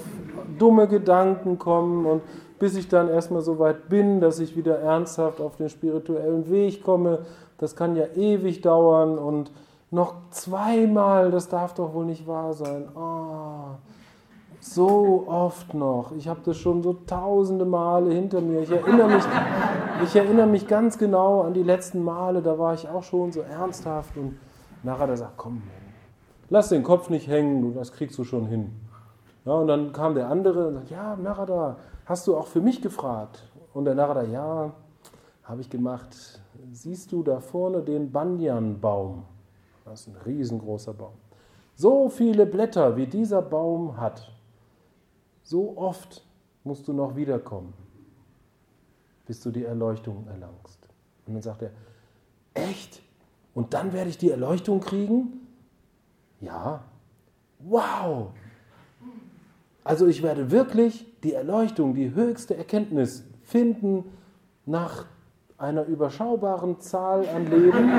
dumme 0.59 0.87
Gedanken 0.87 1.57
kommen 1.57 2.05
und 2.05 2.21
bis 2.59 2.75
ich 2.75 2.87
dann 2.87 3.09
erstmal 3.09 3.41
so 3.41 3.59
weit 3.59 3.89
bin, 3.89 4.19
dass 4.19 4.39
ich 4.39 4.55
wieder 4.55 4.79
ernsthaft 4.79 5.41
auf 5.41 5.57
den 5.57 5.69
spirituellen 5.69 6.49
Weg 6.49 6.83
komme. 6.83 7.19
Das 7.57 7.75
kann 7.75 7.95
ja 7.95 8.05
ewig 8.15 8.61
dauern 8.61 9.17
und 9.17 9.51
noch 9.91 10.15
zweimal, 10.31 11.31
das 11.31 11.47
darf 11.47 11.73
doch 11.75 11.93
wohl 11.93 12.05
nicht 12.05 12.27
wahr 12.27 12.53
sein. 12.53 12.87
Oh, 12.95 13.75
so 14.59 15.25
oft 15.27 15.73
noch. 15.73 16.11
Ich 16.13 16.27
habe 16.27 16.39
das 16.43 16.57
schon 16.57 16.83
so 16.83 16.93
tausende 16.93 17.65
Male 17.65 18.11
hinter 18.13 18.41
mir. 18.41 18.61
Ich 18.61 18.71
erinnere, 18.71 19.07
mich, 19.07 19.23
ich 20.03 20.15
erinnere 20.15 20.47
mich 20.47 20.67
ganz 20.67 20.97
genau 20.97 21.41
an 21.41 21.53
die 21.53 21.63
letzten 21.63 22.03
Male, 22.03 22.41
da 22.41 22.57
war 22.57 22.73
ich 22.73 22.87
auch 22.87 23.03
schon 23.03 23.31
so 23.31 23.41
ernsthaft 23.41 24.17
und 24.17 24.37
nachher 24.83 25.07
der 25.07 25.17
sagt, 25.17 25.37
komm, 25.37 25.61
lass 26.49 26.69
den 26.69 26.83
Kopf 26.83 27.09
nicht 27.09 27.27
hängen, 27.27 27.73
das 27.73 27.91
kriegst 27.91 28.17
du 28.17 28.23
schon 28.23 28.45
hin. 28.47 28.71
Ja, 29.45 29.53
und 29.53 29.67
dann 29.67 29.93
kam 29.93 30.15
der 30.15 30.29
andere 30.29 30.67
und 30.67 30.73
sagt, 30.75 30.89
ja, 30.89 31.15
Narada, 31.15 31.77
hast 32.05 32.27
du 32.27 32.35
auch 32.35 32.47
für 32.47 32.61
mich 32.61 32.81
gefragt? 32.81 33.43
Und 33.73 33.85
der 33.85 33.95
Narada, 33.95 34.23
ja, 34.23 34.71
habe 35.43 35.61
ich 35.61 35.69
gemacht. 35.69 36.41
Siehst 36.71 37.11
du 37.11 37.23
da 37.23 37.39
vorne 37.39 37.81
den 37.81 38.11
Banyan-Baum? 38.11 39.23
Das 39.85 40.01
ist 40.01 40.07
ein 40.07 40.17
riesengroßer 40.25 40.93
Baum. 40.93 41.13
So 41.75 42.09
viele 42.09 42.45
Blätter, 42.45 42.97
wie 42.97 43.05
dieser 43.05 43.41
Baum 43.41 43.95
hat, 43.95 44.31
so 45.47 45.77
oft 45.77 46.21
musst 46.65 46.87
du 46.89 46.93
noch 46.93 47.15
wiederkommen, 47.15 47.73
bis 49.25 49.39
du 49.39 49.49
die 49.49 49.63
Erleuchtung 49.63 50.27
erlangst. 50.27 50.89
Und 51.25 51.35
dann 51.35 51.41
sagt 51.41 51.61
er, 51.61 51.71
echt? 52.53 53.01
Und 53.53 53.73
dann 53.73 53.93
werde 53.93 54.09
ich 54.09 54.17
die 54.17 54.29
Erleuchtung 54.29 54.81
kriegen? 54.81 55.47
Ja. 56.41 56.83
Wow! 57.59 58.31
Also 59.85 60.05
ich 60.07 60.21
werde 60.21 60.51
wirklich 60.51 61.05
die 61.23 61.33
Erleuchtung, 61.33 61.95
die 61.95 62.13
höchste 62.13 62.57
Erkenntnis 62.57 63.23
finden 63.43 64.03
nach 64.65 65.05
einer 65.57 65.85
überschaubaren 65.85 66.81
Zahl 66.81 67.25
an 67.29 67.49
Leben. 67.49 67.89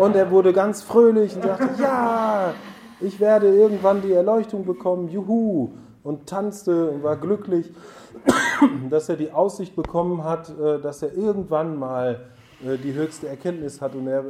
Und 0.00 0.16
er 0.16 0.30
wurde 0.32 0.52
ganz 0.52 0.82
fröhlich 0.82 1.36
und 1.36 1.44
sagte, 1.44 1.70
ja, 1.80 2.52
ich 3.04 3.20
werde 3.20 3.54
irgendwann 3.54 4.02
die 4.02 4.12
Erleuchtung 4.12 4.64
bekommen, 4.64 5.08
juhu, 5.08 5.70
und 6.02 6.26
tanzte 6.28 6.90
und 6.90 7.02
war 7.02 7.16
glücklich, 7.16 7.72
dass 8.90 9.08
er 9.08 9.16
die 9.16 9.32
Aussicht 9.32 9.74
bekommen 9.74 10.22
hat, 10.22 10.50
äh, 10.58 10.80
dass 10.80 11.02
er 11.02 11.16
irgendwann 11.16 11.76
mal 11.78 12.26
äh, 12.64 12.76
die 12.76 12.92
höchste 12.92 13.26
Erkenntnis 13.28 13.80
hat. 13.80 13.94
Und 13.94 14.06
er, 14.06 14.24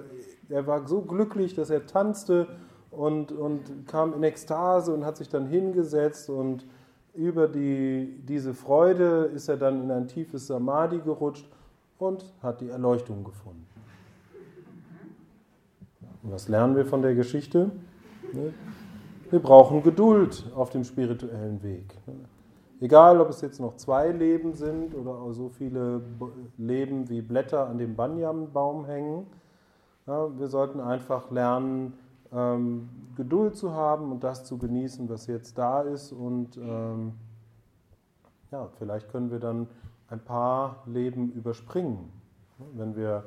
er 0.49 0.67
war 0.67 0.87
so 0.87 1.03
glücklich, 1.03 1.55
dass 1.55 1.71
er 1.71 1.87
tanzte 1.87 2.47
und, 2.91 3.33
und 3.33 3.89
kam 3.89 4.15
in 4.15 4.23
Ekstase 4.23 4.95
und 4.95 5.05
hat 5.05 5.17
sich 5.17 5.29
dann 5.29 5.47
hingesetzt 5.47 6.31
und 6.31 6.65
über 7.13 7.49
die, 7.49 8.21
diese 8.27 8.55
Freude 8.55 9.31
ist 9.35 9.49
er 9.49 9.57
dann 9.57 9.83
in 9.83 9.91
ein 9.91 10.09
tiefes 10.09 10.47
Samadhi 10.47 10.99
gerutscht 10.99 11.49
und 11.99 12.25
hat 12.43 12.61
die 12.61 12.69
Erleuchtung 12.69 13.25
gefunden. 13.25 13.67
Und 16.23 16.33
was 16.33 16.49
lernen 16.49 16.75
wir 16.75 16.87
von 16.87 17.03
der 17.03 17.15
Geschichte? 17.15 17.71
Ne? 18.35 18.53
Wir 19.31 19.41
brauchen 19.41 19.83
Geduld 19.83 20.51
auf 20.55 20.71
dem 20.71 20.85
spirituellen 20.85 21.63
Weg. 21.63 21.95
Ne? 22.07 22.15
Egal, 22.81 23.21
ob 23.21 23.31
es 23.31 23.41
jetzt 23.41 23.61
noch 23.61 23.77
zwei 23.77 24.11
Leben 24.11 24.53
sind 24.53 24.95
oder 24.95 25.33
so 25.33 25.49
viele 25.49 26.03
Leben 26.59 27.09
wie 27.09 27.23
Blätter 27.23 27.69
an 27.69 27.79
dem 27.79 27.97
Banyan-Baum 27.97 28.85
hängen. 28.85 29.27
wir 30.07 30.49
sollten 30.49 30.81
einfach 30.81 31.31
lernen, 31.31 31.95
ähm, 32.33 32.91
Geduld 33.17 33.57
zu 33.57 33.73
haben 33.73 34.11
und 34.13 34.25
das 34.25 34.45
zu 34.45 34.59
genießen, 34.59 35.09
was 35.09 35.29
jetzt 35.29 35.57
da 35.57 35.83
ist. 35.83 36.13
Und 36.13 36.57
ähm, 36.57 37.13
ja, 38.51 38.69
vielleicht 38.79 39.09
können 39.09 39.31
wir 39.31 39.39
dann 39.39 39.69
ein 40.09 40.21
paar 40.21 40.83
Leben 40.87 41.33
überspringen, 41.33 42.13
ne, 42.59 42.67
wenn 42.75 42.97
wir 42.97 43.25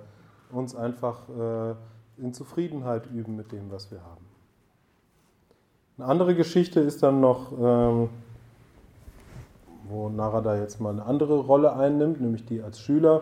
uns 0.51 0.75
einfach 0.75 1.27
äh, 1.29 1.75
in 2.17 2.33
Zufriedenheit 2.33 3.07
üben 3.07 3.35
mit 3.35 3.51
dem, 3.51 3.71
was 3.71 3.89
wir 3.91 4.03
haben. 4.03 4.26
Eine 5.97 6.07
andere 6.07 6.35
Geschichte 6.35 6.79
ist 6.79 7.01
dann 7.01 7.21
noch, 7.21 7.51
ähm, 7.53 8.09
wo 9.89 10.09
Narada 10.09 10.55
jetzt 10.55 10.79
mal 10.79 10.91
eine 10.91 11.05
andere 11.05 11.39
Rolle 11.39 11.73
einnimmt, 11.73 12.21
nämlich 12.21 12.45
die 12.45 12.61
als 12.61 12.79
Schüler. 12.79 13.21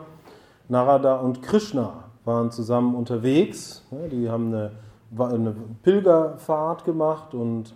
Narada 0.68 1.18
und 1.18 1.42
Krishna 1.42 2.06
waren 2.26 2.52
zusammen 2.52 2.96
unterwegs. 2.96 3.86
Ja, 3.92 4.08
die 4.08 4.30
haben 4.30 4.54
eine 4.54 4.72
eine 5.18 5.56
Pilgerfahrt 5.84 6.86
gemacht 6.86 7.34
und 7.34 7.74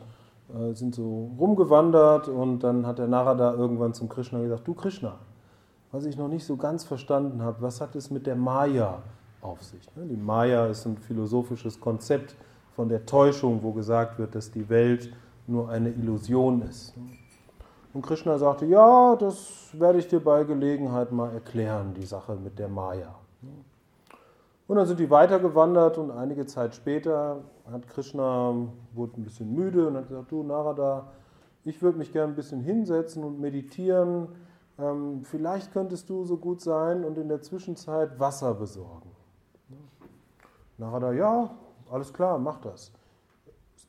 äh, 0.53 0.73
sind 0.73 0.95
so 0.95 1.31
rumgewandert 1.39 2.27
und 2.27 2.59
dann 2.59 2.85
hat 2.85 2.99
der 2.99 3.07
Narada 3.07 3.53
irgendwann 3.53 3.93
zum 3.93 4.09
Krishna 4.09 4.39
gesagt, 4.41 4.67
du 4.67 4.73
Krishna, 4.73 5.15
was 5.91 6.05
ich 6.05 6.17
noch 6.17 6.27
nicht 6.27 6.45
so 6.45 6.57
ganz 6.57 6.83
verstanden 6.83 7.41
habe, 7.41 7.61
was 7.61 7.81
hat 7.81 7.95
es 7.95 8.09
mit 8.11 8.25
der 8.27 8.35
Maya 8.35 9.01
auf 9.41 9.63
sich? 9.63 9.87
Die 9.95 10.17
Maya 10.17 10.67
ist 10.67 10.85
ein 10.85 10.97
philosophisches 10.97 11.79
Konzept 11.79 12.35
von 12.79 12.87
der 12.87 13.05
Täuschung, 13.05 13.61
wo 13.61 13.73
gesagt 13.73 14.19
wird, 14.19 14.33
dass 14.35 14.51
die 14.51 14.69
Welt 14.69 15.13
nur 15.47 15.67
eine 15.67 15.89
Illusion 15.89 16.61
ist. 16.61 16.93
Und 17.93 18.05
Krishna 18.05 18.37
sagte, 18.37 18.67
ja, 18.67 19.17
das 19.17 19.71
werde 19.73 19.99
ich 19.99 20.07
dir 20.07 20.21
bei 20.21 20.45
Gelegenheit 20.45 21.11
mal 21.11 21.29
erklären, 21.33 21.93
die 21.93 22.05
Sache 22.05 22.37
mit 22.37 22.57
der 22.57 22.69
Maya. 22.69 23.13
Und 24.65 24.77
dann 24.77 24.87
sind 24.87 24.97
die 24.97 25.09
weitergewandert 25.09 25.97
und 25.97 26.09
einige 26.09 26.45
Zeit 26.45 26.73
später 26.73 27.41
hat 27.69 27.85
Krishna, 27.89 28.55
wurde 28.93 29.19
ein 29.19 29.25
bisschen 29.25 29.53
müde 29.53 29.85
und 29.85 29.97
hat 29.97 30.07
gesagt, 30.07 30.31
du 30.31 30.41
Narada, 30.43 31.07
ich 31.65 31.81
würde 31.81 31.97
mich 31.97 32.13
gerne 32.13 32.31
ein 32.31 32.35
bisschen 32.37 32.61
hinsetzen 32.61 33.25
und 33.25 33.41
meditieren. 33.41 34.29
Ähm, 34.77 35.25
vielleicht 35.25 35.73
könntest 35.73 36.09
du 36.09 36.23
so 36.23 36.37
gut 36.37 36.61
sein 36.61 37.03
und 37.03 37.17
in 37.17 37.27
der 37.27 37.41
Zwischenzeit 37.41 38.17
Wasser 38.21 38.53
besorgen. 38.53 39.11
Narada, 40.77 41.11
ja, 41.11 41.49
alles 41.91 42.13
klar, 42.13 42.37
mach 42.37 42.59
das. 42.59 42.91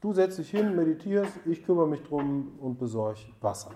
Du 0.01 0.13
setzt 0.13 0.39
dich 0.39 0.51
hin, 0.51 0.75
meditierst, 0.75 1.33
ich 1.45 1.63
kümmere 1.63 1.87
mich 1.87 2.03
drum 2.03 2.53
und 2.61 2.79
besorge 2.79 3.21
Wasser. 3.41 3.71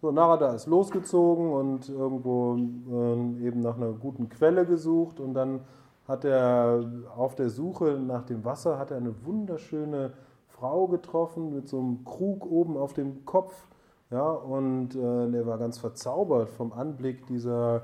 So, 0.00 0.10
Narada 0.10 0.54
ist 0.54 0.66
losgezogen 0.66 1.52
und 1.52 1.88
irgendwo 1.88 2.56
äh, 2.56 3.46
eben 3.46 3.60
nach 3.60 3.76
einer 3.76 3.92
guten 3.92 4.28
Quelle 4.28 4.64
gesucht 4.64 5.20
und 5.20 5.34
dann 5.34 5.60
hat 6.08 6.24
er 6.24 6.84
auf 7.16 7.34
der 7.34 7.50
Suche 7.50 8.00
nach 8.04 8.24
dem 8.24 8.44
Wasser 8.44 8.78
hat 8.78 8.90
er 8.90 8.96
eine 8.96 9.14
wunderschöne 9.24 10.12
Frau 10.48 10.88
getroffen 10.88 11.54
mit 11.54 11.68
so 11.68 11.78
einem 11.78 12.04
Krug 12.04 12.46
oben 12.50 12.76
auf 12.76 12.94
dem 12.94 13.24
Kopf. 13.24 13.66
Ja, 14.10 14.28
und 14.28 14.94
äh, 14.96 15.36
er 15.36 15.46
war 15.46 15.58
ganz 15.58 15.78
verzaubert 15.78 16.48
vom 16.50 16.72
Anblick 16.72 17.26
dieser 17.26 17.82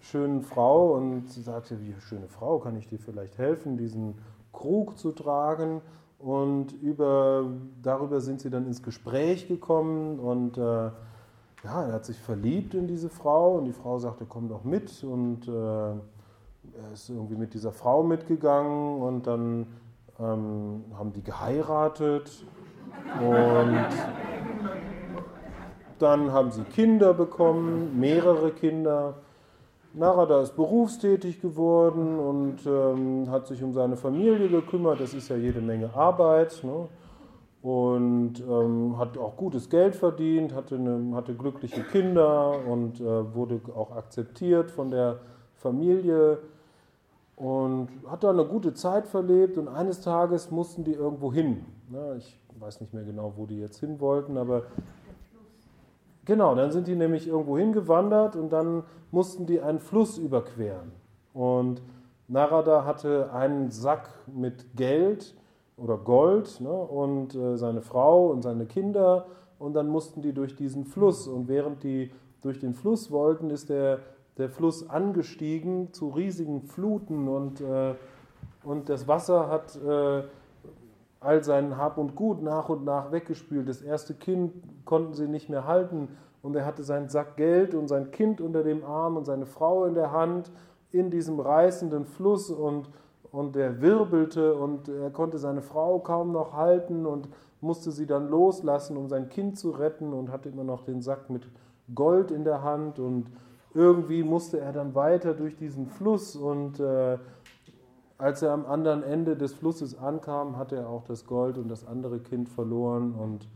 schönen 0.00 0.42
Frau 0.42 0.94
und 0.94 1.30
sagte, 1.30 1.80
wie 1.80 1.94
schöne 2.00 2.28
Frau, 2.28 2.58
kann 2.58 2.76
ich 2.76 2.88
dir 2.88 2.98
vielleicht 2.98 3.38
helfen, 3.38 3.76
diesen 3.76 4.14
Krug 4.54 4.98
zu 4.98 5.12
tragen? 5.12 5.82
Und 6.18 6.72
über, 6.80 7.44
darüber 7.82 8.20
sind 8.20 8.40
sie 8.40 8.48
dann 8.48 8.66
ins 8.66 8.82
Gespräch 8.82 9.46
gekommen. 9.46 10.18
Und 10.18 10.56
äh, 10.56 10.60
ja, 10.62 10.92
er 11.64 11.92
hat 11.92 12.06
sich 12.06 12.18
verliebt 12.18 12.72
in 12.72 12.86
diese 12.86 13.10
Frau. 13.10 13.58
Und 13.58 13.66
die 13.66 13.72
Frau 13.72 13.98
sagte, 13.98 14.24
komm 14.26 14.48
doch 14.48 14.64
mit. 14.64 15.04
Und 15.04 15.46
äh, 15.46 15.52
er 15.52 16.92
ist 16.94 17.10
irgendwie 17.10 17.36
mit 17.36 17.52
dieser 17.52 17.72
Frau 17.72 18.02
mitgegangen. 18.02 19.02
Und 19.02 19.26
dann 19.26 19.66
ähm, 20.18 20.84
haben 20.96 21.12
die 21.12 21.22
geheiratet. 21.22 22.46
Und 23.20 23.86
dann 25.98 26.32
haben 26.32 26.50
sie 26.50 26.62
Kinder 26.64 27.12
bekommen, 27.12 28.00
mehrere 28.00 28.50
Kinder. 28.50 29.16
Narada 29.94 30.40
ist 30.40 30.56
berufstätig 30.56 31.40
geworden 31.40 32.18
und 32.18 32.66
ähm, 32.66 33.30
hat 33.30 33.46
sich 33.46 33.62
um 33.62 33.72
seine 33.72 33.96
Familie 33.96 34.48
gekümmert. 34.48 35.00
Das 35.00 35.14
ist 35.14 35.28
ja 35.28 35.36
jede 35.36 35.60
Menge 35.60 35.94
Arbeit. 35.94 36.62
Ne? 36.64 36.88
Und 37.62 38.40
ähm, 38.40 38.98
hat 38.98 39.16
auch 39.16 39.36
gutes 39.36 39.70
Geld 39.70 39.94
verdient, 39.94 40.52
hatte, 40.54 40.74
eine, 40.74 41.14
hatte 41.14 41.34
glückliche 41.34 41.82
Kinder 41.82 42.58
und 42.66 43.00
äh, 43.00 43.34
wurde 43.34 43.60
auch 43.74 43.96
akzeptiert 43.96 44.70
von 44.70 44.90
der 44.90 45.20
Familie 45.54 46.38
und 47.36 47.88
hat 48.06 48.22
da 48.22 48.30
eine 48.30 48.44
gute 48.44 48.74
Zeit 48.74 49.06
verlebt 49.06 49.56
und 49.56 49.68
eines 49.68 50.00
Tages 50.00 50.50
mussten 50.50 50.84
die 50.84 50.92
irgendwo 50.92 51.32
hin. 51.32 51.64
Ich 52.18 52.38
weiß 52.58 52.80
nicht 52.80 52.92
mehr 52.92 53.04
genau, 53.04 53.32
wo 53.36 53.46
die 53.46 53.60
jetzt 53.60 53.80
hin 53.80 53.98
wollten, 53.98 54.36
aber 54.36 54.64
genau, 56.24 56.54
dann 56.54 56.70
sind 56.70 56.86
die 56.86 56.96
nämlich 56.96 57.28
irgendwo 57.28 57.56
hingewandert 57.58 58.36
und 58.36 58.52
dann 58.52 58.84
mussten 59.10 59.46
die 59.46 59.60
einen 59.60 59.80
Fluss 59.80 60.18
überqueren. 60.18 60.92
Und 61.32 61.82
Narada 62.28 62.84
hatte 62.84 63.32
einen 63.32 63.70
Sack 63.70 64.08
mit 64.26 64.76
Geld 64.76 65.34
oder 65.76 65.98
Gold 65.98 66.60
ne, 66.60 66.72
und 66.72 67.34
äh, 67.34 67.56
seine 67.56 67.82
Frau 67.82 68.28
und 68.28 68.42
seine 68.42 68.66
Kinder 68.66 69.26
und 69.58 69.74
dann 69.74 69.88
mussten 69.88 70.22
die 70.22 70.32
durch 70.32 70.56
diesen 70.56 70.84
Fluss 70.84 71.26
und 71.26 71.48
während 71.48 71.82
die 71.82 72.10
durch 72.42 72.58
den 72.58 72.74
Fluss 72.74 73.10
wollten, 73.10 73.50
ist 73.50 73.70
der, 73.70 74.00
der 74.36 74.50
Fluss 74.50 74.88
angestiegen 74.88 75.92
zu 75.92 76.08
riesigen 76.08 76.62
Fluten 76.62 77.28
und, 77.28 77.60
äh, 77.60 77.94
und 78.62 78.88
das 78.88 79.08
Wasser 79.08 79.48
hat 79.48 79.76
äh, 79.76 80.22
all 81.20 81.42
sein 81.42 81.76
Hab 81.76 81.98
und 81.98 82.14
Gut 82.14 82.42
nach 82.42 82.68
und 82.68 82.84
nach 82.84 83.10
weggespült. 83.10 83.68
Das 83.68 83.80
erste 83.82 84.14
Kind 84.14 84.52
konnten 84.84 85.14
sie 85.14 85.28
nicht 85.28 85.48
mehr 85.48 85.66
halten. 85.66 86.08
Und 86.42 86.54
er 86.56 86.66
hatte 86.66 86.82
seinen 86.82 87.08
Sack 87.08 87.36
Geld 87.36 87.74
und 87.74 87.88
sein 87.88 88.10
Kind 88.10 88.40
unter 88.40 88.62
dem 88.62 88.84
Arm 88.84 89.16
und 89.16 89.24
seine 89.24 89.46
Frau 89.46 89.84
in 89.84 89.94
der 89.94 90.12
Hand 90.12 90.50
in 90.90 91.10
diesem 91.10 91.40
reißenden 91.40 92.04
Fluss 92.04 92.50
und, 92.50 92.90
und 93.32 93.56
der 93.56 93.80
wirbelte 93.80 94.54
und 94.54 94.88
er 94.88 95.10
konnte 95.10 95.38
seine 95.38 95.62
Frau 95.62 95.98
kaum 95.98 96.32
noch 96.32 96.52
halten 96.52 97.06
und 97.06 97.28
musste 97.60 97.90
sie 97.90 98.06
dann 98.06 98.28
loslassen, 98.28 98.96
um 98.96 99.08
sein 99.08 99.28
Kind 99.28 99.58
zu 99.58 99.70
retten 99.70 100.12
und 100.12 100.30
hatte 100.30 100.50
immer 100.50 100.64
noch 100.64 100.84
den 100.84 101.00
Sack 101.02 101.30
mit 101.30 101.48
Gold 101.94 102.30
in 102.30 102.44
der 102.44 102.62
Hand 102.62 102.98
und 102.98 103.26
irgendwie 103.74 104.22
musste 104.22 104.60
er 104.60 104.72
dann 104.72 104.94
weiter 104.94 105.34
durch 105.34 105.56
diesen 105.56 105.86
Fluss 105.86 106.36
und 106.36 106.78
äh, 106.78 107.18
als 108.16 108.42
er 108.42 108.52
am 108.52 108.64
anderen 108.66 109.02
Ende 109.02 109.36
des 109.36 109.52
Flusses 109.52 109.98
ankam, 109.98 110.56
hatte 110.56 110.76
er 110.76 110.88
auch 110.88 111.04
das 111.04 111.26
Gold 111.26 111.58
und 111.58 111.68
das 111.68 111.86
andere 111.86 112.20
Kind 112.20 112.48
verloren 112.48 113.12
und 113.12 113.48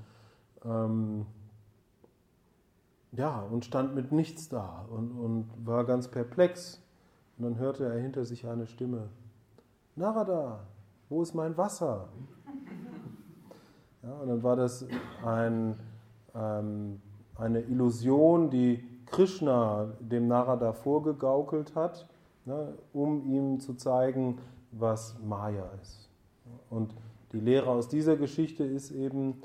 ähm, 0.64 1.26
ja, 3.12 3.40
und 3.40 3.64
stand 3.64 3.94
mit 3.94 4.12
nichts 4.12 4.48
da 4.48 4.84
und, 4.90 5.12
und 5.12 5.50
war 5.64 5.84
ganz 5.84 6.08
perplex. 6.08 6.82
Und 7.36 7.44
dann 7.44 7.58
hörte 7.58 7.84
er 7.84 8.00
hinter 8.00 8.24
sich 8.24 8.46
eine 8.46 8.66
Stimme: 8.66 9.08
Narada, 9.96 10.60
wo 11.08 11.22
ist 11.22 11.34
mein 11.34 11.56
Wasser? 11.56 12.08
Ja, 14.02 14.12
und 14.14 14.28
dann 14.28 14.42
war 14.42 14.56
das 14.56 14.86
ein, 15.24 15.78
ähm, 16.34 17.00
eine 17.36 17.60
Illusion, 17.60 18.50
die 18.50 18.84
Krishna 19.06 19.92
dem 20.00 20.28
Narada 20.28 20.72
vorgegaukelt 20.72 21.74
hat, 21.74 22.06
ne, 22.44 22.74
um 22.92 23.24
ihm 23.24 23.60
zu 23.60 23.74
zeigen, 23.74 24.38
was 24.72 25.16
Maya 25.24 25.68
ist. 25.82 26.08
Und 26.70 26.94
die 27.32 27.40
Lehre 27.40 27.70
aus 27.70 27.88
dieser 27.88 28.16
Geschichte 28.16 28.64
ist 28.64 28.90
eben, 28.90 29.42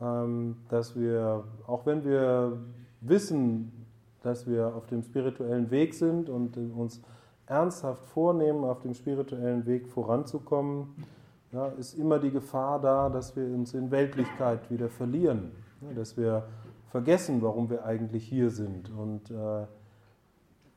dass 0.00 0.94
wir, 0.94 1.44
auch 1.66 1.84
wenn 1.86 2.04
wir 2.04 2.58
wissen, 3.00 3.86
dass 4.22 4.46
wir 4.46 4.74
auf 4.74 4.86
dem 4.86 5.02
spirituellen 5.02 5.70
Weg 5.70 5.94
sind 5.94 6.28
und 6.28 6.56
uns 6.56 7.00
ernsthaft 7.46 8.04
vornehmen, 8.06 8.64
auf 8.64 8.80
dem 8.80 8.94
spirituellen 8.94 9.66
Weg 9.66 9.88
voranzukommen, 9.88 11.04
ja, 11.52 11.68
ist 11.68 11.94
immer 11.94 12.18
die 12.18 12.30
Gefahr 12.30 12.80
da, 12.80 13.08
dass 13.08 13.34
wir 13.34 13.44
uns 13.44 13.74
in 13.74 13.90
Weltlichkeit 13.90 14.70
wieder 14.70 14.88
verlieren, 14.88 15.52
ja, 15.80 15.94
dass 15.94 16.16
wir 16.16 16.46
vergessen, 16.90 17.40
warum 17.42 17.70
wir 17.70 17.84
eigentlich 17.84 18.24
hier 18.24 18.50
sind 18.50 18.90
und, 18.90 19.30
äh, 19.30 19.66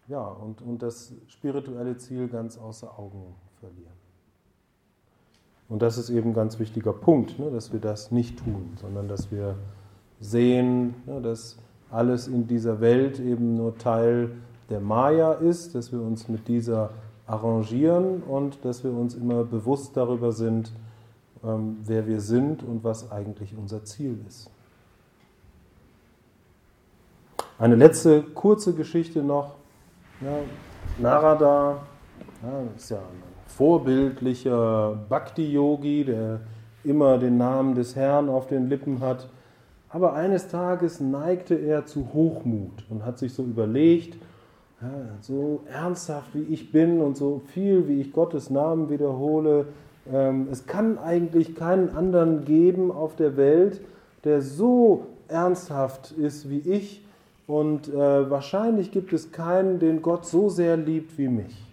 ja, 0.08 0.28
und, 0.28 0.62
und 0.62 0.82
das 0.82 1.14
spirituelle 1.28 1.98
Ziel 1.98 2.28
ganz 2.28 2.58
außer 2.58 2.98
Augen 2.98 3.36
verlieren. 3.60 4.01
Und 5.72 5.82
das 5.82 5.98
ist 5.98 6.10
eben 6.10 6.32
ein 6.32 6.34
ganz 6.34 6.60
wichtiger 6.60 6.92
Punkt, 6.92 7.40
ne, 7.40 7.50
dass 7.50 7.72
wir 7.72 7.80
das 7.80 8.12
nicht 8.12 8.40
tun, 8.40 8.74
sondern 8.82 9.08
dass 9.08 9.32
wir 9.32 9.56
sehen, 10.20 10.96
ne, 11.06 11.22
dass 11.22 11.58
alles 11.90 12.28
in 12.28 12.46
dieser 12.46 12.82
Welt 12.82 13.22
eben 13.22 13.56
nur 13.56 13.78
Teil 13.78 14.32
der 14.70 14.82
Maya 14.82 15.32
ist, 15.32 15.74
dass 15.74 15.94
wir 15.94 16.02
uns 16.02 16.28
mit 16.28 16.50
dieser 16.50 16.90
arrangieren 17.26 18.22
und 18.22 18.66
dass 18.66 18.84
wir 18.84 18.92
uns 18.92 19.16
immer 19.16 19.46
bewusst 19.46 19.96
darüber 19.96 20.34
sind, 20.34 20.74
ähm, 21.42 21.78
wer 21.86 22.06
wir 22.06 22.20
sind 22.20 22.64
und 22.64 22.84
was 22.84 23.10
eigentlich 23.10 23.56
unser 23.58 23.86
Ziel 23.86 24.20
ist. 24.28 24.50
Eine 27.58 27.76
letzte 27.76 28.24
kurze 28.24 28.74
Geschichte 28.74 29.24
noch. 29.24 29.54
Ja, 30.20 30.38
Narada 31.00 31.78
ja, 32.44 32.64
ist 32.76 32.90
ja 32.90 32.98
ein 32.98 33.31
vorbildlicher 33.58 35.00
Bhakti-Yogi, 35.10 36.06
der 36.06 36.40
immer 36.84 37.18
den 37.18 37.38
Namen 37.38 37.76
des 37.76 37.96
Herrn 37.96 38.30
auf 38.30 38.48
den 38.48 38.70
Lippen 38.70 39.02
hat. 39.02 39.28
Aber 39.90 40.14
eines 40.14 40.48
Tages 40.48 41.00
neigte 41.00 41.56
er 41.56 41.86
zu 41.86 42.14
Hochmut 42.14 42.86
und 42.90 43.06
hat 43.06 43.20
sich 43.20 43.34
so 43.34 43.44
überlegt, 43.44 44.18
ja, 44.82 44.90
so 45.20 45.62
ernsthaft 45.72 46.34
wie 46.34 46.54
ich 46.54 46.72
bin 46.72 47.02
und 47.02 47.18
so 47.18 47.42
viel 47.54 47.88
wie 47.88 48.02
ich 48.02 48.14
Gottes 48.14 48.50
Namen 48.50 48.90
wiederhole, 48.90 49.66
ähm, 50.12 50.48
es 50.52 50.66
kann 50.66 50.98
eigentlich 50.98 51.56
keinen 51.56 51.90
anderen 51.96 52.46
geben 52.46 52.92
auf 52.92 53.16
der 53.16 53.38
Welt, 53.38 53.82
der 54.24 54.42
so 54.42 55.08
ernsthaft 55.28 56.12
ist 56.12 56.50
wie 56.50 56.60
ich 56.60 57.06
und 57.48 57.90
äh, 57.90 58.30
wahrscheinlich 58.30 58.92
gibt 58.92 59.14
es 59.14 59.32
keinen, 59.32 59.80
den 59.80 60.02
Gott 60.02 60.26
so 60.26 60.50
sehr 60.50 60.78
liebt 60.78 61.18
wie 61.18 61.28
mich. 61.28 61.71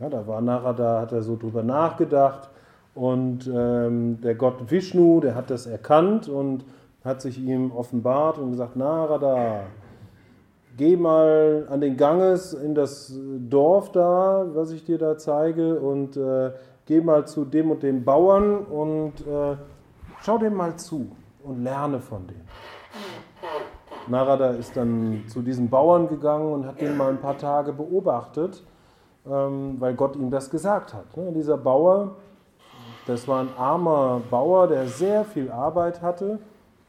Ja, 0.00 0.08
da 0.08 0.28
war 0.28 0.40
Narada, 0.40 1.00
hat 1.00 1.10
er 1.10 1.22
so 1.22 1.36
drüber 1.36 1.64
nachgedacht 1.64 2.50
und 2.94 3.50
ähm, 3.52 4.20
der 4.20 4.36
Gott 4.36 4.70
Vishnu, 4.70 5.18
der 5.18 5.34
hat 5.34 5.50
das 5.50 5.66
erkannt 5.66 6.28
und 6.28 6.64
hat 7.04 7.20
sich 7.20 7.38
ihm 7.38 7.72
offenbart 7.72 8.38
und 8.38 8.52
gesagt, 8.52 8.76
Narada, 8.76 9.62
geh 10.76 10.96
mal 10.96 11.66
an 11.68 11.80
den 11.80 11.96
Ganges 11.96 12.52
in 12.52 12.76
das 12.76 13.12
Dorf 13.50 13.90
da, 13.90 14.46
was 14.54 14.70
ich 14.70 14.84
dir 14.84 14.98
da 14.98 15.18
zeige 15.18 15.80
und 15.80 16.16
äh, 16.16 16.52
geh 16.86 17.00
mal 17.00 17.26
zu 17.26 17.44
dem 17.44 17.72
und 17.72 17.82
dem 17.82 18.04
Bauern 18.04 18.58
und 18.58 19.14
äh, 19.26 19.56
schau 20.22 20.38
dem 20.38 20.54
mal 20.54 20.76
zu 20.76 21.10
und 21.42 21.64
lerne 21.64 21.98
von 21.98 22.24
dem. 22.28 22.40
Narada 24.06 24.50
ist 24.50 24.76
dann 24.76 25.24
zu 25.26 25.42
diesem 25.42 25.68
Bauern 25.68 26.08
gegangen 26.08 26.52
und 26.52 26.66
hat 26.66 26.80
den 26.80 26.96
mal 26.96 27.10
ein 27.10 27.20
paar 27.20 27.36
Tage 27.36 27.72
beobachtet, 27.72 28.62
weil 29.24 29.94
Gott 29.94 30.16
ihm 30.16 30.30
das 30.30 30.50
gesagt 30.50 30.94
hat. 30.94 31.16
Ne? 31.16 31.32
Dieser 31.32 31.56
Bauer, 31.56 32.16
das 33.06 33.28
war 33.28 33.40
ein 33.40 33.50
armer 33.56 34.20
Bauer, 34.30 34.68
der 34.68 34.86
sehr 34.86 35.24
viel 35.24 35.50
Arbeit 35.50 36.02
hatte 36.02 36.38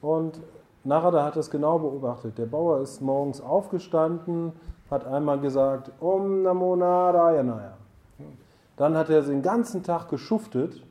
und 0.01 0.39
Narada 0.83 1.25
hat 1.25 1.35
das 1.35 1.51
genau 1.51 1.77
beobachtet. 1.79 2.37
Der 2.37 2.45
Bauer 2.45 2.79
ist 2.79 3.01
morgens 3.01 3.41
aufgestanden, 3.41 4.53
hat 4.89 5.05
einmal 5.05 5.39
gesagt, 5.39 5.91
Om 5.99 6.43
Namo 6.43 6.75
Narayanaya. 6.75 7.73
Dann 8.77 8.97
hat 8.97 9.09
er 9.09 9.21
den 9.21 9.41
ganzen 9.41 9.83
Tag 9.83 10.09
geschuftet 10.09 10.81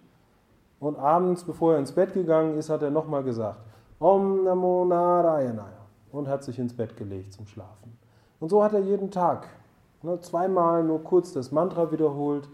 und 0.78 0.98
abends, 0.98 1.44
bevor 1.44 1.72
er 1.72 1.78
ins 1.78 1.92
Bett 1.92 2.12
gegangen 2.12 2.58
ist, 2.58 2.68
hat 2.68 2.82
er 2.82 2.90
nochmal 2.90 3.24
gesagt, 3.24 3.60
Om 3.98 4.44
Namo 4.44 4.84
Narayanaya 4.84 5.86
und 6.12 6.28
hat 6.28 6.44
sich 6.44 6.58
ins 6.58 6.74
Bett 6.74 6.96
gelegt 6.96 7.32
zum 7.32 7.46
Schlafen. 7.46 7.98
Und 8.40 8.50
so 8.50 8.62
hat 8.62 8.74
er 8.74 8.80
jeden 8.80 9.10
Tag 9.10 9.48
ne, 10.02 10.20
zweimal 10.20 10.84
nur 10.84 11.02
kurz 11.02 11.32
das 11.32 11.52
Mantra 11.52 11.90
wiederholt 11.92 12.48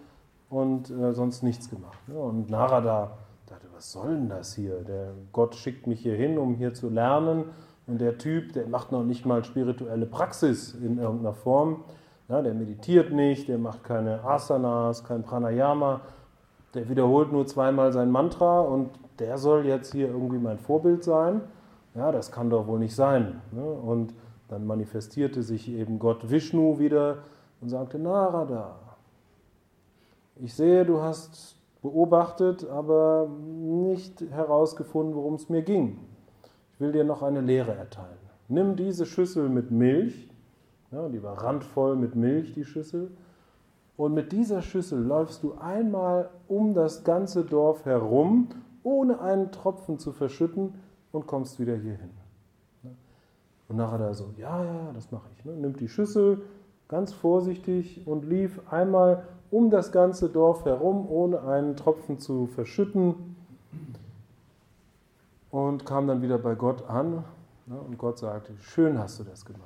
und 0.51 0.91
äh, 0.91 1.13
sonst 1.13 1.43
nichts 1.43 1.71
gemacht. 1.71 1.99
Ne? 2.09 2.19
Und 2.19 2.51
Narada 2.51 3.13
dachte, 3.47 3.67
was 3.75 3.93
soll 3.93 4.15
denn 4.15 4.29
das 4.29 4.55
hier? 4.55 4.83
Der 4.83 5.13
Gott 5.33 5.55
schickt 5.55 5.87
mich 5.87 6.01
hier 6.01 6.15
hin, 6.15 6.39
um 6.39 6.55
hier 6.55 6.75
zu 6.75 6.89
lernen. 6.89 7.45
Und 7.87 8.01
der 8.01 8.17
Typ, 8.17 8.53
der 8.55 8.67
macht 8.67 8.93
noch 8.93 9.05
nicht 9.05 9.27
mal 9.27 9.45
spirituelle 9.45 10.07
Praxis 10.07 10.75
in 10.75 10.99
irgendeiner 10.99 11.35
Form. 11.35 11.85
Ja, 12.29 12.41
der 12.41 12.55
meditiert 12.55 13.13
nicht, 13.13 13.49
der 13.49 13.59
macht 13.59 13.85
keine 13.85 14.25
Asanas, 14.25 15.05
kein 15.05 15.23
Pranayama. 15.23 16.01
Der 16.73 16.89
wiederholt 16.89 17.31
nur 17.33 17.47
zweimal 17.47 17.93
sein 17.93 18.11
Mantra 18.11 18.61
und 18.61 18.91
der 19.19 19.37
soll 19.37 19.67
jetzt 19.67 19.93
hier 19.93 20.09
irgendwie 20.09 20.39
mein 20.39 20.59
Vorbild 20.59 21.05
sein 21.05 21.43
ja, 21.95 22.11
das 22.11 22.33
kann 22.33 22.51
doch 22.51 22.67
wohl 22.67 22.79
nicht 22.79 22.95
sein. 22.95 23.41
Ne? 23.53 23.63
Und 23.63 24.15
dann 24.49 24.67
manifestierte 24.67 25.43
sich 25.43 25.71
eben 25.71 25.99
Gott 25.99 26.31
Vishnu 26.31 26.79
wieder 26.79 27.19
und 27.65 27.71
sagte, 27.71 27.99
Narada, 27.99 28.77
ich 30.37 30.53
sehe, 30.53 30.85
du 30.85 31.01
hast 31.01 31.57
beobachtet, 31.81 32.69
aber 32.69 33.27
nicht 33.27 34.21
herausgefunden, 34.21 35.15
worum 35.15 35.37
es 35.37 35.49
mir 35.49 35.63
ging. 35.63 35.99
Ich 36.75 36.81
will 36.81 36.93
dir 36.93 37.05
noch 37.05 37.23
eine 37.23 37.41
Lehre 37.41 37.75
erteilen. 37.75 38.19
Nimm 38.49 38.77
diese 38.77 39.07
Schüssel 39.07 39.49
mit 39.49 39.71
Milch, 39.71 40.31
ja, 40.93 41.09
die 41.09 41.23
war 41.23 41.43
randvoll 41.43 41.97
mit 41.97 42.15
Milch, 42.15 42.53
die 42.53 42.67
Schüssel, 42.67 43.11
und 43.97 44.13
mit 44.13 44.33
dieser 44.33 44.61
Schüssel 44.61 45.03
läufst 45.03 45.43
du 45.43 45.55
einmal 45.55 46.29
um 46.49 46.75
das 46.75 47.03
ganze 47.03 47.47
Dorf 47.47 47.87
herum, 47.87 48.49
ohne 48.83 49.23
einen 49.23 49.53
Tropfen 49.53 49.99
zu 49.99 50.13
verschütten, 50.13 50.75
und 51.13 51.27
kommst 51.27 51.59
wieder 51.59 51.77
hier 51.77 51.95
hin. 51.95 52.11
Und 53.69 53.77
nachher 53.77 53.97
da 53.97 54.13
so, 54.13 54.35
ja, 54.37 54.63
ja, 54.63 54.93
das 54.93 55.11
mache 55.11 55.31
ich. 55.35 55.45
Ne? 55.47 55.53
Nimmt 55.53 55.81
die 55.81 55.89
Schüssel, 55.89 56.43
ganz 56.89 57.13
vorsichtig 57.13 58.07
und 58.07 58.25
lief 58.25 58.61
einmal 58.71 59.25
um 59.51 59.71
das 59.71 59.93
ganze 59.93 60.29
Dorf 60.29 60.65
herum, 60.65 61.09
ohne 61.09 61.43
einen 61.43 61.77
Tropfen 61.77 62.19
zu 62.19 62.47
verschütten 62.47 63.37
und 65.51 65.87
kam 65.87 66.09
dann 66.09 66.23
wieder 66.23 66.39
bei 66.39 66.55
Gott 66.55 66.89
an 66.89 67.25
und 67.69 67.97
Gott 67.99 68.19
sagte, 68.19 68.53
schön 68.61 68.99
hast 68.99 69.21
du 69.21 69.25
das 69.25 69.45
gemacht. 69.45 69.63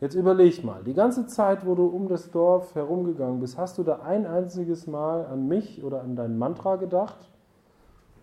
Jetzt 0.00 0.14
überleg 0.14 0.62
mal, 0.62 0.82
die 0.84 0.92
ganze 0.92 1.26
Zeit, 1.26 1.64
wo 1.64 1.74
du 1.74 1.86
um 1.86 2.08
das 2.08 2.30
Dorf 2.30 2.74
herumgegangen 2.74 3.40
bist, 3.40 3.56
hast 3.56 3.78
du 3.78 3.82
da 3.82 4.00
ein 4.00 4.26
einziges 4.26 4.86
Mal 4.86 5.24
an 5.24 5.48
mich 5.48 5.82
oder 5.82 6.02
an 6.02 6.14
dein 6.14 6.36
Mantra 6.36 6.76
gedacht? 6.76 7.16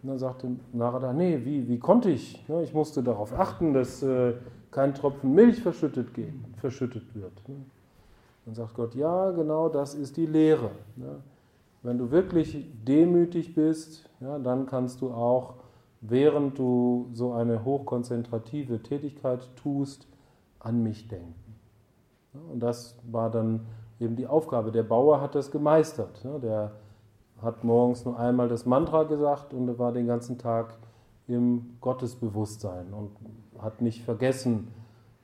Und 0.04 0.10
dann 0.10 0.20
sagte 0.20 0.52
Narada, 0.74 1.14
nee, 1.14 1.42
wie, 1.44 1.68
wie 1.68 1.80
konnte 1.80 2.12
ich? 2.12 2.46
Ich 2.62 2.74
musste 2.76 3.02
darauf 3.02 3.34
achten, 3.34 3.74
dass 3.74 4.04
äh, 4.04 4.34
kein 4.72 4.94
Tropfen 4.94 5.34
Milch 5.34 5.62
verschüttet, 5.62 6.14
geht, 6.14 6.34
verschüttet 6.58 7.14
wird. 7.14 7.34
Dann 8.46 8.56
sagt 8.56 8.74
Gott, 8.74 8.96
ja, 8.96 9.32
genau 9.32 9.70
das 9.70 9.94
ist 9.94 10.18
die 10.18 10.26
Lehre. 10.26 10.72
Wenn 11.84 11.98
du 11.98 12.12
wirklich 12.12 12.68
demütig 12.88 13.54
bist, 13.54 14.10
ja, 14.20 14.40
dann 14.40 14.66
kannst 14.66 15.02
du 15.02 15.12
auch, 15.12 15.56
während 16.02 16.58
du 16.58 17.10
so 17.14 17.34
eine 17.34 17.64
hochkonzentrative 17.64 18.82
Tätigkeit 18.82 19.48
tust, 19.56 20.08
an 20.60 20.84
mich 20.84 21.08
denken. 21.08 21.56
Und 22.52 22.62
das 22.62 22.98
war 23.10 23.30
dann 23.30 23.62
eben 24.00 24.16
die 24.16 24.28
Aufgabe. 24.28 24.72
Der 24.72 24.84
Bauer 24.84 25.22
hat 25.22 25.36
das 25.36 25.52
gemeistert. 25.52 26.24
Der 26.42 26.72
hat 27.42 27.64
morgens 27.64 28.06
nur 28.06 28.18
einmal 28.20 28.48
das 28.48 28.66
Mantra 28.66 29.04
gesagt 29.04 29.54
und 29.54 29.78
war 29.80 29.92
den 29.92 30.08
ganzen 30.08 30.38
Tag 30.38 30.76
im 31.28 31.78
Gottesbewusstsein 31.82 32.94
und 32.94 33.12
hat 33.60 33.82
nicht 33.82 34.04
vergessen, 34.04 34.68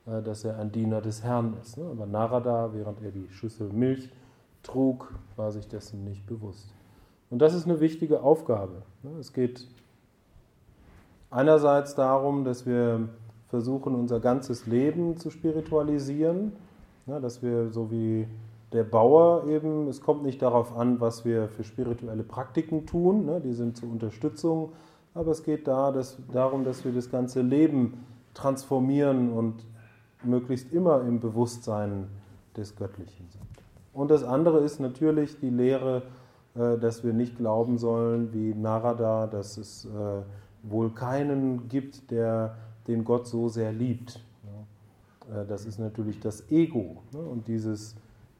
äh, 0.06 0.22
dass 0.22 0.44
er 0.44 0.58
ein 0.58 0.72
Diener 0.72 1.00
des 1.00 1.22
Herrn 1.22 1.56
ist. 1.62 1.78
Aber 1.78 2.06
Narada, 2.06 2.72
während 2.72 3.02
er 3.02 3.10
die 3.10 3.28
Schüssel 3.30 3.70
Milch 3.72 4.10
trug, 4.62 5.14
war 5.36 5.52
sich 5.52 5.68
dessen 5.68 6.04
nicht 6.04 6.26
bewusst. 6.26 6.72
Und 7.30 7.40
das 7.40 7.54
ist 7.54 7.66
eine 7.66 7.80
wichtige 7.80 8.22
Aufgabe. 8.22 8.82
Es 9.20 9.32
geht 9.32 9.68
einerseits 11.30 11.94
darum, 11.94 12.44
dass 12.44 12.64
wir 12.64 13.08
versuchen, 13.48 13.94
unser 13.94 14.20
ganzes 14.20 14.66
Leben 14.66 15.16
zu 15.16 15.30
spiritualisieren 15.30 16.52
Ne, 17.08 17.22
dass 17.22 17.42
wir 17.42 17.70
so 17.70 17.90
wie 17.90 18.28
der 18.74 18.84
Bauer 18.84 19.46
eben, 19.46 19.88
es 19.88 20.02
kommt 20.02 20.24
nicht 20.24 20.42
darauf 20.42 20.76
an, 20.76 21.00
was 21.00 21.24
wir 21.24 21.48
für 21.48 21.64
spirituelle 21.64 22.22
Praktiken 22.22 22.84
tun, 22.84 23.24
ne, 23.24 23.40
die 23.40 23.54
sind 23.54 23.78
zur 23.78 23.88
Unterstützung, 23.88 24.72
aber 25.18 25.32
es 25.32 25.42
geht 25.42 25.66
da, 25.66 25.90
dass, 25.90 26.16
darum, 26.32 26.62
dass 26.62 26.84
wir 26.84 26.92
das 26.92 27.10
ganze 27.10 27.42
Leben 27.42 28.04
transformieren 28.34 29.32
und 29.32 29.66
möglichst 30.22 30.72
immer 30.72 31.00
im 31.00 31.18
Bewusstsein 31.18 32.06
des 32.56 32.76
Göttlichen 32.76 33.28
sind. 33.28 33.42
Und 33.92 34.12
das 34.12 34.22
andere 34.22 34.60
ist 34.60 34.78
natürlich 34.78 35.40
die 35.40 35.50
Lehre, 35.50 36.02
äh, 36.54 36.78
dass 36.78 37.02
wir 37.02 37.12
nicht 37.12 37.36
glauben 37.36 37.78
sollen 37.78 38.32
wie 38.32 38.54
Narada, 38.54 39.26
dass 39.26 39.58
es 39.58 39.86
äh, 39.86 39.88
wohl 40.62 40.90
keinen 40.90 41.68
gibt, 41.68 42.12
der 42.12 42.54
den 42.86 43.02
Gott 43.02 43.26
so 43.26 43.48
sehr 43.48 43.72
liebt. 43.72 44.20
Äh, 45.28 45.46
das 45.46 45.66
ist 45.66 45.80
natürlich 45.80 46.20
das 46.20 46.48
Ego. 46.48 47.02
Ne? 47.10 47.18
Und 47.18 47.48
dieses 47.48 47.96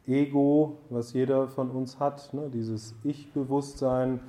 Ego, 0.07 0.79
was 0.91 1.13
jeder 1.13 1.49
von 1.49 1.71
uns 1.71 1.99
hat, 1.99 2.33
ne? 2.33 2.49
dieses 2.53 2.95
Ich-Bewusstsein, 3.03 4.21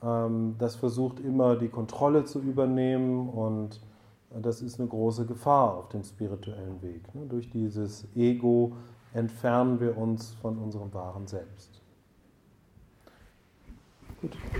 das 0.00 0.76
versucht 0.76 1.20
immer 1.20 1.56
die 1.56 1.68
Kontrolle 1.68 2.24
zu 2.24 2.40
übernehmen 2.40 3.28
und 3.28 3.80
äh, 4.30 4.40
das 4.40 4.62
ist 4.62 4.78
eine 4.78 4.88
große 4.88 5.26
Gefahr 5.26 5.76
auf 5.76 5.88
dem 5.88 6.04
spirituellen 6.04 6.80
Weg. 6.82 7.14
Ne? 7.14 7.26
Durch 7.26 7.50
dieses 7.50 8.06
Ego 8.14 8.76
entfernen 9.12 9.80
wir 9.80 9.96
uns 9.96 10.34
von 10.34 10.58
unserem 10.58 10.92
wahren 10.94 11.26
Selbst. 11.26 11.82
Gut. 14.20 14.36